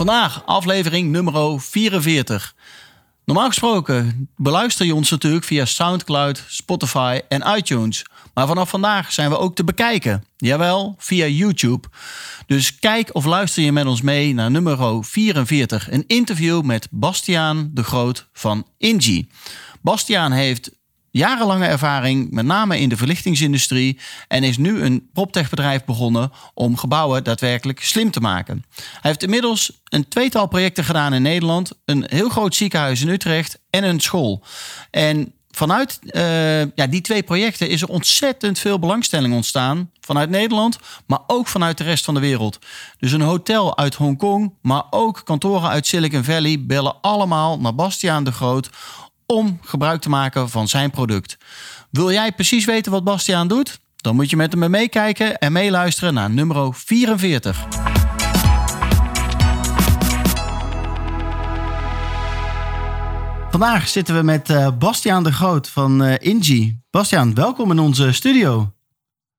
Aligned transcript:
Vandaag 0.00 0.42
aflevering 0.46 1.10
nummer 1.10 1.60
44. 1.60 2.54
Normaal 3.24 3.48
gesproken 3.48 4.28
beluister 4.36 4.86
je 4.86 4.94
ons 4.94 5.10
natuurlijk 5.10 5.44
via 5.44 5.64
SoundCloud, 5.64 6.44
Spotify 6.48 7.20
en 7.28 7.56
iTunes. 7.56 8.06
Maar 8.34 8.46
vanaf 8.46 8.70
vandaag 8.70 9.12
zijn 9.12 9.30
we 9.30 9.38
ook 9.38 9.54
te 9.54 9.64
bekijken. 9.64 10.24
Jawel, 10.36 10.94
via 10.98 11.26
YouTube. 11.26 11.88
Dus 12.46 12.78
kijk 12.78 13.14
of 13.14 13.24
luister 13.24 13.62
je 13.62 13.72
met 13.72 13.86
ons 13.86 14.00
mee 14.00 14.34
naar 14.34 14.50
nummer 14.50 15.04
44. 15.04 15.90
Een 15.90 16.04
interview 16.06 16.62
met 16.62 16.88
Bastiaan 16.90 17.70
de 17.72 17.82
Groot 17.82 18.28
van 18.32 18.66
Ingi. 18.78 19.28
Bastiaan 19.82 20.32
heeft 20.32 20.79
jarenlange 21.10 21.66
ervaring, 21.66 22.30
met 22.30 22.44
name 22.44 22.80
in 22.80 22.88
de 22.88 22.96
verlichtingsindustrie. 22.96 23.98
En 24.28 24.42
is 24.42 24.56
nu 24.56 24.82
een 24.82 25.08
proptechbedrijf 25.12 25.84
begonnen 25.84 26.32
om 26.54 26.76
gebouwen 26.76 27.24
daadwerkelijk 27.24 27.82
slim 27.82 28.10
te 28.10 28.20
maken. 28.20 28.64
Hij 28.74 28.84
heeft 29.00 29.22
inmiddels 29.22 29.80
een 29.84 30.08
tweetal 30.08 30.46
projecten 30.46 30.84
gedaan 30.84 31.12
in 31.12 31.22
Nederland. 31.22 31.72
Een 31.84 32.04
heel 32.08 32.28
groot 32.28 32.54
ziekenhuis 32.54 33.00
in 33.00 33.08
Utrecht 33.08 33.58
en 33.70 33.84
een 33.84 34.00
school. 34.00 34.44
En 34.90 35.32
vanuit 35.50 35.98
uh, 36.02 36.60
ja, 36.60 36.86
die 36.88 37.00
twee 37.00 37.22
projecten 37.22 37.68
is 37.68 37.82
er 37.82 37.88
ontzettend 37.88 38.58
veel 38.58 38.78
belangstelling 38.78 39.34
ontstaan. 39.34 39.90
Vanuit 40.00 40.30
Nederland, 40.30 40.78
maar 41.06 41.18
ook 41.26 41.46
vanuit 41.48 41.78
de 41.78 41.84
rest 41.84 42.04
van 42.04 42.14
de 42.14 42.20
wereld. 42.20 42.58
Dus 42.98 43.12
een 43.12 43.20
hotel 43.20 43.78
uit 43.78 43.94
Hongkong, 43.94 44.54
maar 44.62 44.82
ook 44.90 45.20
kantoren 45.24 45.68
uit 45.68 45.86
Silicon 45.86 46.24
Valley 46.24 46.64
bellen 46.66 47.00
allemaal 47.00 47.60
naar 47.60 47.74
Bastiaan 47.74 48.24
de 48.24 48.32
Groot 48.32 48.70
om 49.30 49.58
gebruik 49.62 50.00
te 50.00 50.08
maken 50.08 50.48
van 50.48 50.68
zijn 50.68 50.90
product. 50.90 51.36
Wil 51.90 52.12
jij 52.12 52.32
precies 52.32 52.64
weten 52.64 52.92
wat 52.92 53.04
Bastiaan 53.04 53.48
doet? 53.48 53.80
Dan 53.96 54.14
moet 54.14 54.30
je 54.30 54.36
met 54.36 54.52
hem 54.52 54.70
meekijken 54.70 55.38
en 55.38 55.52
meeluisteren 55.52 56.14
naar 56.14 56.30
nummer 56.30 56.74
44. 56.74 57.66
Vandaag 63.50 63.88
zitten 63.88 64.14
we 64.16 64.22
met 64.22 64.50
uh, 64.50 64.68
Bastiaan 64.78 65.22
de 65.22 65.32
Groot 65.32 65.68
van 65.68 66.02
uh, 66.02 66.14
Ingi. 66.18 66.78
Bastiaan, 66.90 67.34
welkom 67.34 67.70
in 67.70 67.78
onze 67.78 68.12
studio. 68.12 68.72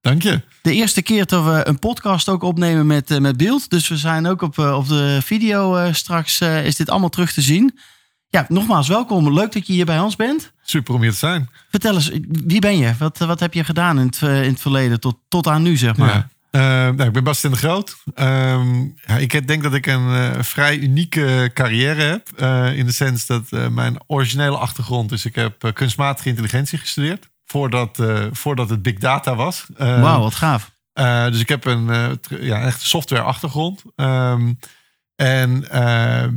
Dank 0.02 0.22
je. 0.22 0.42
De 0.62 0.74
eerste 0.74 1.02
keer 1.02 1.26
dat 1.26 1.44
we 1.44 1.68
een 1.68 1.80
podcast 1.80 2.30
ook 2.30 2.44
opnemen 2.44 2.88
met, 2.88 3.12
uh, 3.12 3.18
met 3.18 3.38
beeld. 3.38 3.70
Dus 3.70 3.88
we 3.88 3.98
zijn 3.98 4.28
ook 4.28 4.42
op, 4.42 4.58
op 4.58 4.88
de 4.88 5.20
video 5.24 5.92
straks 5.94 6.42
is 6.42 6.76
dit 6.76 6.90
allemaal 6.90 7.10
terug 7.10 7.34
te 7.34 7.42
zien. 7.42 7.80
Ja, 8.32 8.46
nogmaals 8.48 8.88
welkom. 8.88 9.34
Leuk 9.34 9.52
dat 9.52 9.68
je 9.68 9.74
hier 9.74 9.86
bij 9.86 10.00
ons 10.00 10.16
bent. 10.16 10.52
Super 10.62 10.94
om 10.94 11.02
hier 11.02 11.12
te 11.12 11.18
zijn. 11.18 11.50
Vertel 11.70 11.94
eens, 11.94 12.12
wie 12.46 12.60
ben 12.60 12.78
je? 12.78 12.94
Wat, 13.00 13.18
wat 13.18 13.40
heb 13.40 13.54
je 13.54 13.64
gedaan 13.64 14.00
in 14.00 14.06
het, 14.06 14.22
in 14.22 14.30
het 14.30 14.62
verleden 14.62 15.00
tot, 15.00 15.18
tot 15.28 15.48
aan 15.48 15.62
nu, 15.62 15.78
zeg 15.78 15.98
maar? 15.98 16.30
Ja. 16.52 16.88
Uh, 16.88 16.96
nou, 16.96 17.04
ik 17.04 17.12
ben 17.12 17.24
Bastien 17.24 17.52
de 17.52 17.58
Groot. 17.58 17.98
Uh, 18.16 18.26
ja, 19.06 19.18
ik 19.18 19.48
denk 19.48 19.64
dat 19.64 19.74
ik 19.74 19.86
een 19.86 20.08
uh, 20.08 20.30
vrij 20.40 20.78
unieke 20.78 21.52
carrière 21.54 22.02
heb. 22.02 22.42
In 22.76 22.86
de 22.86 22.92
sens 22.92 23.26
dat 23.26 23.52
mijn 23.72 23.98
originele 24.08 24.58
achtergrond 24.58 25.12
is... 25.12 25.26
ik 25.26 25.36
heb 25.36 25.72
kunstmatige 25.74 26.30
intelligentie 26.30 26.78
gestudeerd. 26.78 27.30
Voordat, 27.46 28.04
voordat 28.32 28.70
het 28.70 28.82
big 28.82 28.98
data 28.98 29.36
was. 29.36 29.66
Wauw, 29.78 30.20
wat 30.20 30.36
gaaf. 30.36 30.72
dus 31.32 31.40
ik 31.40 31.50
heb 31.50 31.66
een 31.66 32.20
ja, 32.40 32.62
echt 32.62 32.82
software 32.82 33.22
achtergrond. 33.22 33.84
Um, 33.96 34.58
en 35.16 35.70
ehm, 35.70 36.34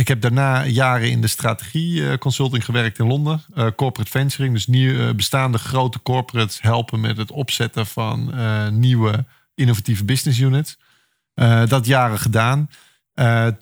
ik 0.00 0.08
heb 0.08 0.20
daarna 0.20 0.66
jaren 0.66 1.10
in 1.10 1.20
de 1.20 1.26
strategie 1.26 2.18
consulting 2.18 2.64
gewerkt 2.64 2.98
in 2.98 3.06
Londen. 3.06 3.42
Uh, 3.54 3.66
corporate 3.76 4.10
venturing, 4.10 4.54
dus 4.54 4.66
nieuw, 4.66 4.92
uh, 4.92 5.14
bestaande 5.14 5.58
grote 5.58 6.02
corporates 6.02 6.60
helpen 6.60 7.00
met 7.00 7.16
het 7.16 7.30
opzetten 7.30 7.86
van 7.86 8.30
uh, 8.34 8.68
nieuwe 8.68 9.24
innovatieve 9.54 10.04
business 10.04 10.38
units. 10.38 10.78
dat 11.68 11.86
jaren 11.86 12.18
gedaan. 12.18 12.70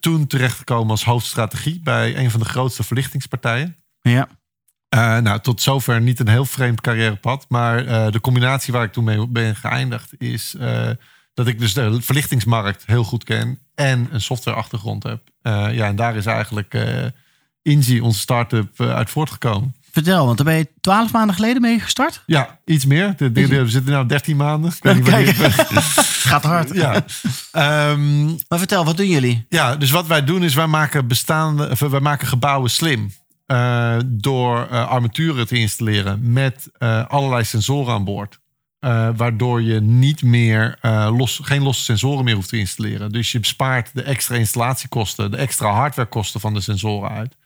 toen 0.00 0.26
terechtgekomen 0.26 0.90
als 0.90 1.04
hoofdstrategie 1.04 1.80
bij 1.82 2.16
een 2.16 2.30
van 2.30 2.40
de 2.40 2.46
grootste 2.46 2.82
verlichtingspartijen. 2.82 3.76
Ja. 4.00 4.28
nou, 5.20 5.40
tot 5.40 5.62
zover 5.62 6.00
niet 6.00 6.20
een 6.20 6.28
heel 6.28 6.44
vreemd 6.44 6.80
carrièrepad. 6.80 7.44
Maar 7.48 8.10
de 8.10 8.20
combinatie 8.20 8.72
waar 8.72 8.84
ik 8.84 8.92
toen 8.92 9.04
mee 9.04 9.28
ben 9.28 9.56
geëindigd 9.56 10.20
is 10.20 10.56
dat 11.34 11.46
ik 11.46 11.58
dus 11.58 11.74
de 11.74 12.02
verlichtingsmarkt 12.02 12.86
heel 12.86 13.04
goed 13.04 13.24
ken 13.24 13.67
en 13.78 14.08
een 14.12 14.20
softwareachtergrond 14.20 15.02
heb. 15.02 15.20
Uh, 15.42 15.74
ja, 15.74 15.86
en 15.86 15.96
daar 15.96 16.16
is 16.16 16.26
eigenlijk 16.26 16.74
uh, 16.74 17.04
Inzi, 17.62 18.00
onze 18.00 18.18
start-up, 18.18 18.80
uh, 18.80 18.94
uit 18.94 19.10
voortgekomen. 19.10 19.74
Vertel, 19.90 20.24
want 20.24 20.36
daar 20.36 20.46
ben 20.46 20.56
je 20.56 20.68
twaalf 20.80 21.12
maanden 21.12 21.34
geleden 21.34 21.62
mee 21.62 21.80
gestart? 21.80 22.22
Ja, 22.26 22.58
iets 22.64 22.86
meer. 22.86 23.14
De, 23.16 23.32
de, 23.32 23.46
we 23.46 23.68
zitten 23.68 24.00
nu 24.00 24.06
13 24.06 24.36
maanden. 24.36 24.70
Ik 24.70 24.82
weet 24.82 24.94
niet 24.94 25.04
Kijk, 25.04 25.28
gaat 26.30 26.42
hard. 26.42 26.74
Ja. 26.74 27.04
um, 27.90 28.24
maar 28.48 28.58
vertel, 28.58 28.84
wat 28.84 28.96
doen 28.96 29.08
jullie? 29.08 29.46
Ja, 29.48 29.76
dus 29.76 29.90
wat 29.90 30.06
wij 30.06 30.24
doen 30.24 30.42
is 30.42 30.54
wij 30.54 30.66
maken 30.66 31.06
bestaande, 31.06 31.70
of 31.70 31.78
wij 31.78 32.00
maken 32.00 32.26
gebouwen 32.26 32.70
slim. 32.70 33.12
Uh, 33.46 33.96
door 34.06 34.68
armaturen 34.68 35.46
te 35.46 35.56
installeren 35.56 36.32
met 36.32 36.68
allerlei 37.08 37.44
sensoren 37.44 37.94
aan 37.94 38.04
boord. 38.04 38.38
Uh, 38.80 39.10
waardoor 39.16 39.62
je 39.62 39.80
niet 39.80 40.22
meer 40.22 40.78
uh, 40.82 41.14
los, 41.16 41.40
geen 41.42 41.62
losse 41.62 41.82
sensoren 41.82 42.24
meer 42.24 42.34
hoeft 42.34 42.48
te 42.48 42.58
installeren. 42.58 43.12
Dus 43.12 43.32
je 43.32 43.40
bespaart 43.40 43.94
de 43.94 44.02
extra 44.02 44.36
installatiekosten, 44.36 45.30
de 45.30 45.36
extra 45.36 45.70
hardwarekosten 45.72 46.40
van 46.40 46.54
de 46.54 46.60
sensoren 46.60 47.10
uit. 47.10 47.36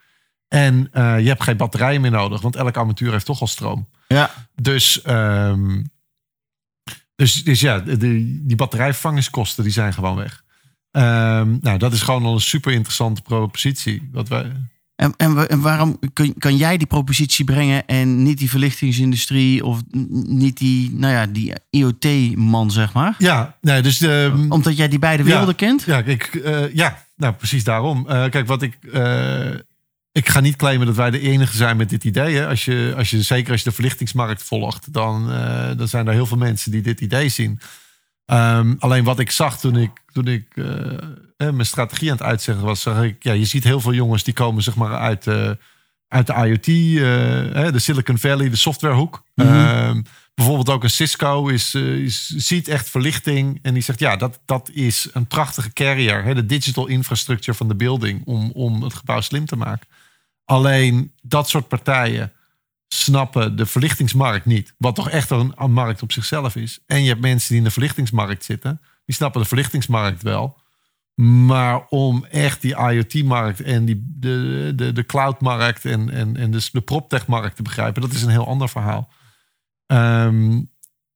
En 0.47 0.89
uh, 0.93 1.19
je 1.19 1.27
hebt 1.27 1.43
geen 1.43 1.57
batterijen 1.57 2.01
meer 2.01 2.11
nodig, 2.11 2.41
want 2.41 2.55
elk 2.55 2.77
armatuur 2.77 3.11
heeft 3.11 3.25
toch 3.25 3.41
al 3.41 3.47
stroom. 3.47 3.89
Ja. 4.07 4.31
Dus, 4.55 5.07
um, 5.07 5.91
dus, 7.15 7.43
dus 7.43 7.59
ja, 7.59 7.79
de, 7.79 7.97
die 8.45 8.55
batterijvervangingskosten 8.55 9.63
die 9.63 9.73
zijn 9.73 9.93
gewoon 9.93 10.15
weg. 10.15 10.43
Um, 10.91 11.57
nou, 11.61 11.77
dat 11.77 11.93
is 11.93 12.01
gewoon 12.01 12.25
al 12.25 12.33
een 12.33 12.41
super 12.41 12.71
interessante 12.71 13.21
propositie. 13.21 14.09
Wat 14.11 14.27
wij, 14.27 14.51
en, 15.03 15.13
en, 15.17 15.47
en, 15.47 15.61
waarom 15.61 15.99
kun, 16.13 16.33
kan 16.37 16.57
jij 16.57 16.77
die 16.77 16.87
propositie 16.87 17.45
brengen 17.45 17.85
en 17.85 18.23
niet 18.23 18.37
die 18.37 18.49
verlichtingsindustrie 18.49 19.65
of 19.65 19.81
niet 20.25 20.57
die, 20.57 20.91
nou 20.93 21.13
ja, 21.13 21.25
die 21.25 21.53
IoT-man, 21.69 22.71
zeg 22.71 22.93
maar? 22.93 23.15
Ja, 23.17 23.57
nee, 23.61 23.81
dus. 23.81 24.01
Uh, 24.01 24.49
Omdat 24.49 24.77
jij 24.77 24.87
die 24.87 24.99
beide 24.99 25.23
werelden 25.23 25.55
ja, 25.57 25.67
kent? 25.67 25.83
Ja, 25.83 25.97
ik, 25.97 26.33
uh, 26.33 26.73
ja, 26.73 27.03
nou 27.15 27.33
precies 27.33 27.63
daarom. 27.63 28.05
Uh, 28.09 28.29
kijk, 28.29 28.47
wat 28.47 28.61
ik. 28.61 28.77
Uh, 28.81 29.49
ik 30.11 30.29
ga 30.29 30.39
niet 30.39 30.55
claimen 30.55 30.87
dat 30.87 30.95
wij 30.95 31.11
de 31.11 31.19
enige 31.19 31.55
zijn 31.55 31.77
met 31.77 31.89
dit 31.89 32.03
idee. 32.03 32.35
Hè. 32.35 32.47
Als 32.47 32.65
je, 32.65 32.93
als 32.97 33.09
je, 33.09 33.21
zeker 33.21 33.51
als 33.51 33.61
je 33.61 33.69
de 33.69 33.75
verlichtingsmarkt 33.75 34.43
volgt, 34.43 34.93
dan, 34.93 35.27
dan 35.77 35.87
zijn 35.87 36.07
er 36.07 36.13
heel 36.13 36.25
veel 36.25 36.37
mensen 36.37 36.71
die 36.71 36.81
dit 36.81 37.01
idee 37.01 37.29
zien. 37.29 37.59
Um, 38.25 38.75
alleen 38.79 39.03
wat 39.03 39.19
ik 39.19 39.31
zag 39.31 39.59
toen 39.59 39.75
ik, 39.75 39.91
toen 40.11 40.27
ik 40.27 40.45
uh, 40.55 40.65
mijn 41.51 41.65
strategie 41.65 42.11
aan 42.11 42.17
het 42.17 42.25
uitzeggen 42.25 42.65
was, 42.65 42.81
zag 42.81 43.03
ik, 43.03 43.23
ja, 43.23 43.31
je 43.31 43.45
ziet 43.45 43.63
heel 43.63 43.79
veel 43.79 43.93
jongens 43.93 44.23
die 44.23 44.33
komen 44.33 44.63
zeg 44.63 44.75
maar 44.75 44.97
uit, 44.97 45.25
uh, 45.25 45.51
uit 46.07 46.27
de 46.27 46.33
IoT, 46.33 46.67
uh, 46.67 47.71
de 47.71 47.79
Silicon 47.79 48.17
Valley, 48.17 48.49
de 48.49 48.55
softwarehoek. 48.55 49.23
Mm 49.35 49.47
-hmm. 49.47 49.87
um, 49.87 50.03
bijvoorbeeld 50.35 50.69
ook 50.69 50.83
een 50.83 50.89
Cisco 50.89 51.47
is, 51.47 51.75
is, 51.75 52.27
ziet 52.27 52.67
echt 52.67 52.89
verlichting 52.89 53.59
en 53.61 53.73
die 53.73 53.83
zegt, 53.83 53.99
ja, 53.99 54.15
dat, 54.15 54.39
dat 54.45 54.69
is 54.73 55.09
een 55.13 55.27
prachtige 55.27 55.73
carrier, 55.73 56.23
hè, 56.23 56.33
de 56.33 56.45
digital 56.45 56.87
infrastructure 56.87 57.57
van 57.57 57.67
de 57.67 57.75
building 57.75 58.21
om, 58.25 58.51
om 58.51 58.83
het 58.83 58.93
gebouw 58.93 59.21
slim 59.21 59.45
te 59.45 59.55
maken. 59.55 59.87
Alleen 60.45 61.13
dat 61.21 61.49
soort 61.49 61.67
partijen 61.67 62.31
snappen 62.87 63.55
de 63.55 63.65
verlichtingsmarkt 63.65 64.45
niet. 64.45 64.73
Wat 64.77 64.95
toch 64.95 65.09
echt 65.09 65.29
een, 65.29 65.53
een 65.57 65.73
markt 65.73 66.01
op 66.01 66.11
zichzelf 66.11 66.55
is. 66.55 66.79
En 66.85 67.01
je 67.01 67.07
hebt 67.07 67.21
mensen 67.21 67.49
die 67.49 67.57
in 67.57 67.63
de 67.63 67.71
verlichtingsmarkt 67.71 68.43
zitten. 68.43 68.81
Die 69.05 69.15
snappen 69.15 69.41
de 69.41 69.47
verlichtingsmarkt 69.47 70.21
wel. 70.21 70.61
Maar 71.15 71.85
om 71.89 72.25
echt 72.25 72.61
die 72.61 72.75
IoT-markt 72.75 73.61
en 73.61 73.85
die, 73.85 74.13
de, 74.19 74.71
de, 74.75 74.91
de 74.91 75.05
cloud-markt 75.05 75.85
en, 75.85 76.09
en, 76.09 76.37
en 76.37 76.51
dus 76.51 76.71
de 76.71 76.81
proptech-markt 76.81 77.55
te 77.55 77.63
begrijpen, 77.63 78.01
dat 78.01 78.11
is 78.11 78.21
een 78.21 78.29
heel 78.29 78.47
ander 78.47 78.69
verhaal. 78.69 79.09
Um, 79.87 80.71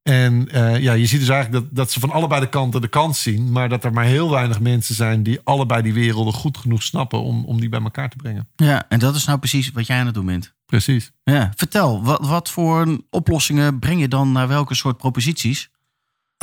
en 0.07 0.47
uh, 0.51 0.81
ja, 0.81 0.93
je 0.93 1.05
ziet 1.05 1.19
dus 1.19 1.29
eigenlijk 1.29 1.63
dat, 1.63 1.75
dat 1.75 1.91
ze 1.91 1.99
van 1.99 2.11
allebei 2.11 2.41
de 2.41 2.49
kanten 2.49 2.81
de 2.81 2.87
kans 2.87 3.21
zien, 3.21 3.51
maar 3.51 3.69
dat 3.69 3.83
er 3.83 3.93
maar 3.93 4.05
heel 4.05 4.29
weinig 4.29 4.59
mensen 4.59 4.95
zijn 4.95 5.23
die 5.23 5.39
allebei 5.43 5.81
die 5.81 5.93
werelden 5.93 6.33
goed 6.33 6.57
genoeg 6.57 6.83
snappen 6.83 7.21
om, 7.21 7.45
om 7.45 7.59
die 7.59 7.69
bij 7.69 7.81
elkaar 7.81 8.09
te 8.09 8.15
brengen. 8.15 8.47
Ja, 8.55 8.85
en 8.89 8.99
dat 8.99 9.15
is 9.15 9.25
nou 9.25 9.39
precies 9.39 9.71
wat 9.71 9.87
jij 9.87 9.99
aan 9.99 10.05
het 10.05 10.15
doen 10.15 10.25
bent. 10.25 10.53
Precies. 10.65 11.11
Ja, 11.23 11.51
vertel, 11.55 12.03
wat, 12.03 12.27
wat 12.27 12.49
voor 12.49 13.01
oplossingen 13.09 13.79
breng 13.79 13.99
je 13.99 14.07
dan 14.07 14.31
naar 14.31 14.47
welke 14.47 14.75
soort 14.75 14.97
proposities? 14.97 15.69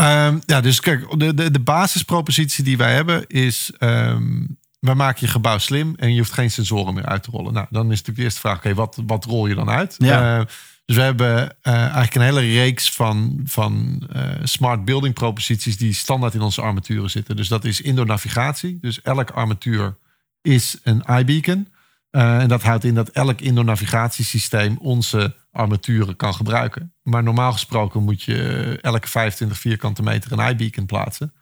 Um, 0.01 0.43
ja, 0.47 0.61
dus 0.61 0.81
kijk, 0.81 1.19
de, 1.19 1.35
de, 1.35 1.51
de 1.51 1.61
basispropositie 1.61 2.65
die 2.65 2.77
wij 2.77 2.95
hebben 2.95 3.27
is... 3.27 3.73
Um, 3.79 4.59
we 4.85 4.95
maken 4.95 5.27
je 5.27 5.33
gebouw 5.33 5.59
slim 5.59 5.95
en 5.97 6.13
je 6.13 6.19
hoeft 6.19 6.33
geen 6.33 6.51
sensoren 6.51 6.95
meer 6.95 7.07
uit 7.07 7.23
te 7.23 7.31
rollen. 7.31 7.53
Nou, 7.53 7.67
dan 7.71 7.85
is 7.85 7.89
natuurlijk 7.89 8.17
de 8.17 8.23
eerste 8.23 8.41
vraag, 8.41 8.57
oké, 8.57 8.75
wat, 8.75 9.03
wat 9.07 9.25
rol 9.25 9.47
je 9.47 9.55
dan 9.55 9.71
uit? 9.71 9.95
Ja. 9.99 10.39
Eh, 10.39 10.47
dus 10.85 10.97
we 10.97 11.03
hebben 11.03 11.57
eh, 11.63 11.75
eigenlijk 11.75 12.15
een 12.15 12.23
hele 12.23 12.41
reeks 12.41 12.93
van, 12.93 13.41
van 13.45 14.03
eh, 14.13 14.23
smart 14.43 14.85
building 14.85 15.15
proposities 15.15 15.77
die 15.77 15.95
standaard 15.95 16.35
in 16.35 16.41
onze 16.41 16.61
armaturen 16.61 17.11
zitten. 17.11 17.37
Dus 17.37 17.49
dat 17.49 17.65
is 17.65 17.81
indoor 17.81 18.07
navigatie. 18.07 18.79
Dus 18.81 19.03
elk 19.03 19.31
armatuur 19.31 19.97
is 20.43 20.79
een 20.83 21.03
iBeacon. 21.19 21.69
Eh, 22.15 22.39
en 22.41 22.49
dat 22.49 22.63
houdt 22.63 22.85
in 22.85 22.95
dat 22.95 23.09
elk 23.09 23.41
indoor 23.41 23.65
navigatiesysteem 23.65 24.77
onze 24.81 25.35
armaturen 25.53 26.17
kan 26.17 26.35
gebruiken. 26.35 26.95
Maar 27.03 27.23
normaal 27.23 27.53
gesproken 27.53 28.03
moet 28.03 28.23
je 28.23 28.79
elke 28.83 29.09
25 29.09 29.59
vierkante 29.59 30.03
meter 30.03 30.33
een 30.33 30.49
iBeacon 30.51 30.87
plaatsen. 30.87 31.33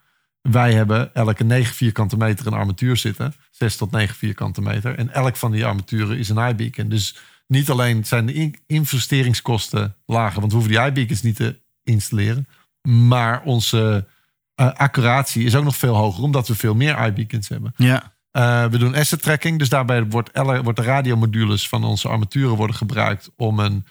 Wij 0.43 0.73
hebben 0.73 1.15
elke 1.15 1.45
9 1.45 1.75
vierkante 1.75 2.17
meter 2.17 2.47
een 2.47 2.53
armatuur 2.53 2.97
zitten. 2.97 3.35
6 3.51 3.77
tot 3.77 3.91
9 3.91 4.15
vierkante 4.17 4.61
meter. 4.63 4.99
En 4.99 5.13
elk 5.15 5.37
van 5.37 5.51
die 5.51 5.67
armaturen 5.67 6.19
is 6.19 6.29
een 6.29 6.49
iBeacon. 6.49 6.89
Dus 6.89 7.17
niet 7.47 7.71
alleen 7.71 8.05
zijn 8.05 8.27
de 8.27 8.33
in- 8.33 8.57
investeringskosten 8.67 9.97
lager, 10.07 10.41
want 10.41 10.53
we 10.53 10.59
hoeven 10.59 10.75
die 10.77 10.87
iBeacons 10.87 11.23
niet 11.23 11.37
te 11.37 11.61
installeren. 11.83 12.47
Maar 12.89 13.43
onze 13.43 14.07
eh, 14.55 14.73
accuratie 14.73 15.45
is 15.45 15.55
ook 15.55 15.65
nog 15.65 15.77
veel 15.77 15.95
hoger, 15.95 16.23
omdat 16.23 16.49
we 16.49 16.55
veel 16.55 16.75
meer 16.75 17.07
iBeacons 17.07 17.49
hebben. 17.49 17.75
Ja. 17.77 18.12
Eh, 18.33 18.67
we 18.67 18.79
doen 18.79 18.95
asset 18.95 19.23
tracking, 19.23 19.59
dus 19.59 19.69
daarbij 19.69 20.05
wordt, 20.07 20.31
wordt 20.43 20.77
de 20.77 20.85
radiomodules 20.85 21.69
van 21.69 21.85
onze 21.85 22.09
armaturen 22.09 22.57
worden 22.57 22.77
gebruikt 22.77 23.31
om 23.37 23.59
een 23.59 23.87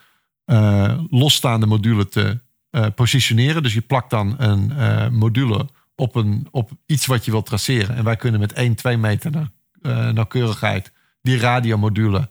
eh, 0.45 0.99
losstaande 1.09 1.65
module 1.65 2.07
te 2.07 2.39
eh, 2.69 2.85
positioneren. 2.95 3.63
Dus 3.63 3.73
je 3.73 3.81
plakt 3.81 4.09
dan 4.09 4.35
een 4.37 4.73
module 5.13 5.67
op, 5.95 6.15
een, 6.15 6.47
op 6.51 6.71
iets 6.85 7.05
wat 7.05 7.25
je 7.25 7.31
wilt 7.31 7.45
traceren. 7.45 7.95
En 7.95 8.03
wij 8.03 8.15
kunnen 8.15 8.39
met 8.39 8.53
1, 8.53 8.75
2 8.75 8.97
meter 8.97 9.31
na- 9.31 10.11
nauwkeurigheid 10.11 10.91
die 11.21 11.37
radiomodule 11.37 12.29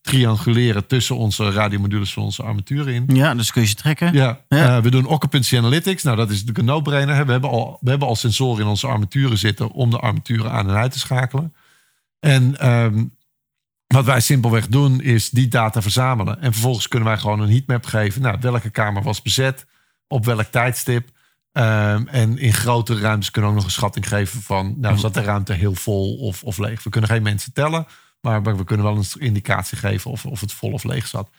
trianguleren 0.00 0.86
tussen 0.86 1.16
onze 1.16 1.50
radiomodules 1.50 2.12
van 2.12 2.22
onze 2.22 2.42
armaturen 2.42 2.94
in. 2.94 3.04
ja, 3.16 3.34
dus 3.34 3.52
kun 3.52 3.62
je 3.62 3.68
ze 3.68 3.74
trekken. 3.74 4.12
Ja, 4.12 4.40
Ja. 4.48 4.76
eh, 4.76 4.82
we 4.82 4.90
doen 4.90 5.06
occupancy 5.06 5.56
analytics. 5.56 6.02
Nou, 6.02 6.16
dat 6.16 6.26
is 6.30 6.32
natuurlijk 6.32 6.58
een 6.58 6.64
no-brainer. 6.64 7.26
We 7.26 7.32
hebben, 7.32 7.50
al, 7.50 7.78
we 7.80 7.90
hebben 7.90 8.08
al 8.08 8.16
sensoren 8.16 8.62
in 8.62 8.68
onze 8.68 8.86
armaturen 8.86 9.38
zitten 9.38 9.70
om 9.70 9.90
de 9.90 9.98
armaturen 9.98 10.50
aan 10.50 10.68
en 10.68 10.74
uit 10.76 10.92
te 10.92 10.98
schakelen. 10.98 11.54
En 12.20 12.58
ehm, 12.58 13.04
wat 13.86 14.04
wij 14.04 14.20
simpelweg 14.20 14.68
doen 14.68 15.00
is 15.00 15.30
die 15.30 15.48
data 15.48 15.82
verzamelen. 15.82 16.40
En 16.40 16.52
vervolgens 16.52 16.88
kunnen 16.88 17.08
wij 17.08 17.18
gewoon 17.18 17.40
een 17.40 17.50
heatmap 17.50 17.86
geven. 17.86 18.22
Nou, 18.22 18.36
welke 18.40 18.70
kamer 18.70 19.02
was 19.02 19.22
bezet, 19.22 19.66
op 20.08 20.24
welk 20.24 20.46
tijdstip. 20.50 21.08
Ehm, 21.52 22.06
en 22.06 22.38
in 22.38 22.52
grotere 22.52 23.00
ruimtes 23.00 23.30
kunnen 23.30 23.50
we 23.50 23.56
ook 23.56 23.62
nog 23.62 23.72
een 23.72 23.78
schatting 23.78 24.08
geven 24.08 24.42
van... 24.42 24.74
nou, 24.76 24.98
zat 24.98 25.14
de 25.14 25.22
ruimte 25.22 25.52
heel 25.52 25.74
vol 25.74 26.16
of, 26.16 26.42
of 26.42 26.58
leeg? 26.58 26.82
We 26.82 26.90
kunnen 26.90 27.10
geen 27.10 27.22
mensen 27.22 27.52
tellen, 27.52 27.86
maar 28.20 28.42
we 28.42 28.64
kunnen 28.64 28.86
wel 28.86 28.96
een 28.96 29.20
indicatie 29.20 29.78
geven... 29.78 30.10
of, 30.10 30.26
of 30.26 30.40
het 30.40 30.52
vol 30.52 30.72
of 30.72 30.84
leeg 30.84 31.06
zat. 31.06 31.30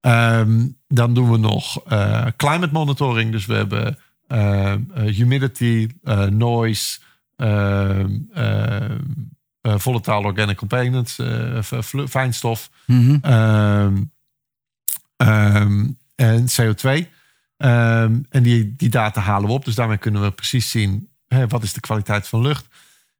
Ehm, 0.00 0.66
dan 0.88 1.14
doen 1.14 1.30
we 1.30 1.38
nog 1.38 1.82
eh, 1.84 2.26
climate 2.36 2.72
monitoring. 2.72 3.32
Dus 3.32 3.46
we 3.46 3.54
hebben 3.54 3.98
eh, 4.26 4.72
eh, 4.72 4.78
humidity, 4.94 5.88
noise, 6.30 6.98
ehm, 7.36 8.18
ehm, 8.32 8.98
eh, 9.60 9.74
volatile 9.78 10.22
organic 10.22 10.56
components, 10.56 11.18
fijnstof 12.08 12.70
Mhm. 12.86 13.18
ehm, 13.20 14.02
en 16.14 16.46
CO2. 16.48 17.08
Ehm, 17.56 18.18
en 18.30 18.42
die, 18.42 18.74
die 18.76 18.88
data 18.88 19.20
halen 19.20 19.48
we 19.48 19.54
op. 19.54 19.64
Dus 19.64 19.74
daarmee 19.74 19.96
kunnen 19.98 20.22
we 20.22 20.30
precies 20.30 20.70
zien 20.70 21.08
hè, 21.28 21.46
wat 21.46 21.62
is 21.62 21.72
de 21.72 21.80
kwaliteit 21.80 22.28
van 22.28 22.40
lucht. 22.42 22.66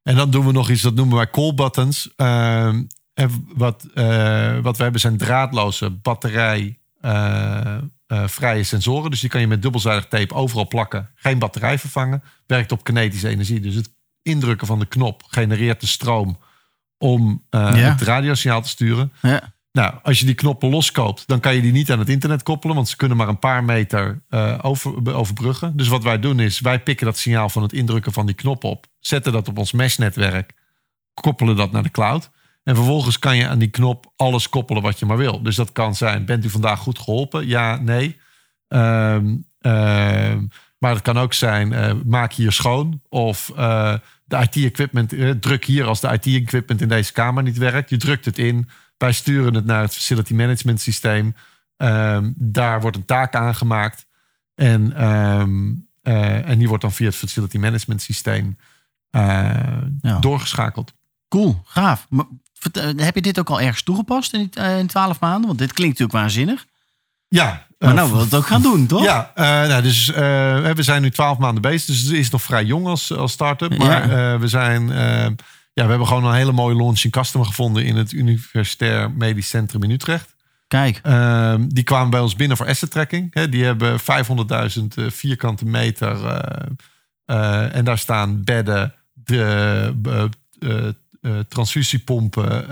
En 0.06 0.16
dan 0.16 0.30
doen 0.30 0.46
we 0.46 0.52
nog 0.52 0.70
iets, 0.70 0.82
dat 0.82 0.94
noemen 0.94 1.16
wij 1.16 1.30
call 1.30 1.54
buttons. 1.54 2.10
Ehm, 2.16 2.82
en 3.14 3.46
wat, 3.54 3.86
eh, 3.94 4.58
wat 4.58 4.76
we 4.76 4.82
hebben 4.82 5.00
zijn 5.00 5.16
draadloze 5.16 5.90
batterij 5.90 6.78
eh, 7.00 7.76
eh, 8.06 8.26
vrije 8.26 8.62
sensoren. 8.62 9.10
Dus 9.10 9.20
die 9.20 9.30
kan 9.30 9.40
je 9.40 9.46
met 9.46 9.62
dubbelzijdig 9.62 10.06
tape 10.06 10.34
overal 10.34 10.66
plakken. 10.68 11.10
Geen 11.14 11.38
batterij 11.38 11.78
vervangen. 11.78 12.22
Werkt 12.46 12.72
op 12.72 12.84
kinetische 12.84 13.28
energie. 13.28 13.60
Dus 13.60 13.74
het 13.74 13.90
indrukken 14.22 14.66
van 14.66 14.78
de 14.78 14.86
knop 14.86 15.22
genereert 15.28 15.80
de 15.80 15.86
stroom 15.86 16.38
om 16.98 17.44
Ja. 17.50 17.74
het 17.74 18.02
radiosignaal 18.02 18.62
te 18.62 18.68
sturen. 18.68 19.12
Ja. 19.22 19.54
Nou, 19.76 19.94
als 20.02 20.18
je 20.18 20.26
die 20.26 20.34
knoppen 20.34 20.70
loskoopt, 20.70 21.26
dan 21.26 21.40
kan 21.40 21.54
je 21.54 21.60
die 21.60 21.72
niet 21.72 21.92
aan 21.92 21.98
het 21.98 22.08
internet 22.08 22.42
koppelen, 22.42 22.76
want 22.76 22.88
ze 22.88 22.96
kunnen 22.96 23.16
maar 23.16 23.28
een 23.28 23.38
paar 23.38 23.64
meter 23.64 24.22
eh, 24.28 24.58
over, 24.62 25.14
overbruggen. 25.14 25.76
Dus 25.76 25.88
wat 25.88 26.02
wij 26.02 26.18
doen 26.18 26.40
is, 26.40 26.60
wij 26.60 26.80
pikken 26.80 27.06
dat 27.06 27.18
signaal 27.18 27.48
van 27.48 27.62
het 27.62 27.72
indrukken 27.72 28.12
van 28.12 28.26
die 28.26 28.34
knop 28.34 28.64
op, 28.64 28.86
zetten 28.98 29.32
dat 29.32 29.48
op 29.48 29.58
ons 29.58 29.72
mesh-netwerk, 29.72 30.52
koppelen 31.14 31.56
dat 31.56 31.72
naar 31.72 31.82
de 31.82 31.90
cloud. 31.90 32.30
En 32.62 32.74
vervolgens 32.74 33.18
kan 33.18 33.36
je 33.36 33.48
aan 33.48 33.58
die 33.58 33.70
knop 33.70 34.12
alles 34.16 34.48
koppelen 34.48 34.82
wat 34.82 34.98
je 34.98 35.06
maar 35.06 35.16
wil. 35.16 35.42
Dus 35.42 35.56
dat 35.56 35.72
kan 35.72 35.94
zijn, 35.94 36.24
bent 36.24 36.44
u 36.44 36.50
vandaag 36.50 36.78
goed 36.78 36.98
geholpen? 36.98 37.46
Ja, 37.46 37.76
nee. 37.76 38.16
Ehm, 38.68 39.36
ehm, 39.60 40.46
maar 40.78 40.92
het 40.92 41.02
kan 41.02 41.18
ook 41.18 41.32
zijn, 41.32 41.72
eh, 41.72 41.92
maak 42.04 42.32
hier 42.32 42.52
schoon. 42.52 43.00
Of 43.08 43.52
eh, 43.56 43.94
de 44.24 44.36
IT-equipment, 44.36 45.42
druk 45.42 45.64
hier 45.64 45.84
als 45.84 46.00
de 46.00 46.12
IT-equipment 46.12 46.80
in 46.80 46.88
deze 46.88 47.12
kamer 47.12 47.42
niet 47.42 47.58
werkt. 47.58 47.90
Je 47.90 47.96
drukt 47.96 48.24
het 48.24 48.38
in. 48.38 48.68
Wij 48.98 49.12
sturen 49.12 49.54
het 49.54 49.64
naar 49.64 49.82
het 49.82 49.94
facility 49.94 50.34
management 50.34 50.80
systeem. 50.80 51.34
Ehm, 51.76 52.32
daar 52.34 52.80
wordt 52.80 52.96
een 52.96 53.04
taak 53.04 53.34
aangemaakt. 53.34 54.06
En, 54.54 54.92
ehm, 54.96 55.72
eh, 56.02 56.48
en 56.48 56.58
die 56.58 56.68
wordt 56.68 56.82
dan 56.82 56.92
via 56.92 57.06
het 57.06 57.16
facility 57.16 57.58
management 57.58 58.02
systeem 58.02 58.56
eh, 59.10 59.50
Ja. 60.00 60.18
doorgeschakeld. 60.18 60.92
Cool, 61.28 61.60
gaaf. 61.64 62.06
Maar, 62.08 62.24
heb 62.96 63.14
je 63.14 63.22
dit 63.22 63.38
ook 63.38 63.50
al 63.50 63.60
ergens 63.60 63.82
toegepast 63.82 64.32
in, 64.32 64.50
eh, 64.54 64.78
in 64.78 64.86
12 64.86 65.20
maanden? 65.20 65.46
Want 65.46 65.58
dit 65.58 65.72
klinkt 65.72 65.98
natuurlijk 65.98 66.24
waanzinnig. 66.24 66.66
Ja, 67.28 67.66
Maar 67.78 67.94
nou 67.94 68.10
wil 68.10 68.20
het 68.20 68.34
ook 68.34 68.46
gaan 68.46 68.62
doen, 68.62 68.86
toch? 68.86 69.02
Ja, 69.04 69.32
nou, 69.34 69.82
dus 69.82 70.06
we 70.06 70.74
zijn 70.82 71.02
nu 71.02 71.10
twaalf 71.10 71.38
maanden 71.38 71.62
bezig. 71.62 71.86
Dus 71.86 72.02
het 72.02 72.12
is 72.12 72.30
nog 72.30 72.42
vrij 72.42 72.64
jong 72.64 72.86
als, 72.86 73.12
als 73.12 73.32
start-up. 73.32 73.78
Maar 73.78 74.40
we 74.40 74.48
zijn... 74.48 74.90
ja, 75.76 75.82
we 75.84 75.88
hebben 75.90 76.06
gewoon 76.06 76.24
een 76.24 76.34
hele 76.34 76.52
mooie 76.52 76.76
launching 76.76 77.12
customer 77.12 77.46
gevonden 77.46 77.84
in 77.84 77.96
het 77.96 78.12
Universitair 78.12 79.10
Medisch 79.10 79.48
Centrum 79.48 79.82
in 79.82 79.90
Utrecht. 79.90 80.34
Kijk, 80.68 81.00
Ehm, 81.02 81.68
die 81.68 81.84
kwamen 81.84 82.10
bij 82.10 82.20
ons 82.20 82.36
binnen 82.36 82.56
voor 82.56 82.66
asset 82.66 82.90
tracking. 82.90 83.46
Die 83.50 83.64
hebben 83.64 84.00
500.000 84.00 84.96
eh, 84.96 85.04
vierkante 85.10 85.64
meter. 85.64 86.26
eh, 86.26 86.66
eh, 87.24 87.74
en 87.76 87.84
daar 87.84 87.98
staan 87.98 88.44
bedden, 88.44 88.94
de 89.14 90.94
transfusiepompen, 91.48 92.66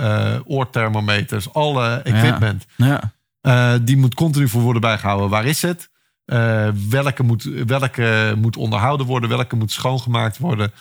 oorthermometers, 0.46 1.52
alle 1.52 2.00
equipment. 2.04 2.66
ja. 2.76 3.12
Eh, 3.40 3.74
die 3.82 3.96
moet 3.96 4.14
continu 4.14 4.48
voor 4.48 4.60
worden 4.62 4.80
bijgehouden. 4.80 5.28
Waar 5.28 5.44
is 5.44 5.62
het? 5.62 5.90
Welke, 6.90 7.22
moet, 7.22 7.42
welke 7.66 8.34
moet 8.38 8.56
onderhouden 8.56 9.06
worden? 9.06 9.28
Welke 9.28 9.56
moet 9.56 9.70
schoongemaakt 9.72 10.38
worden? 10.38 10.72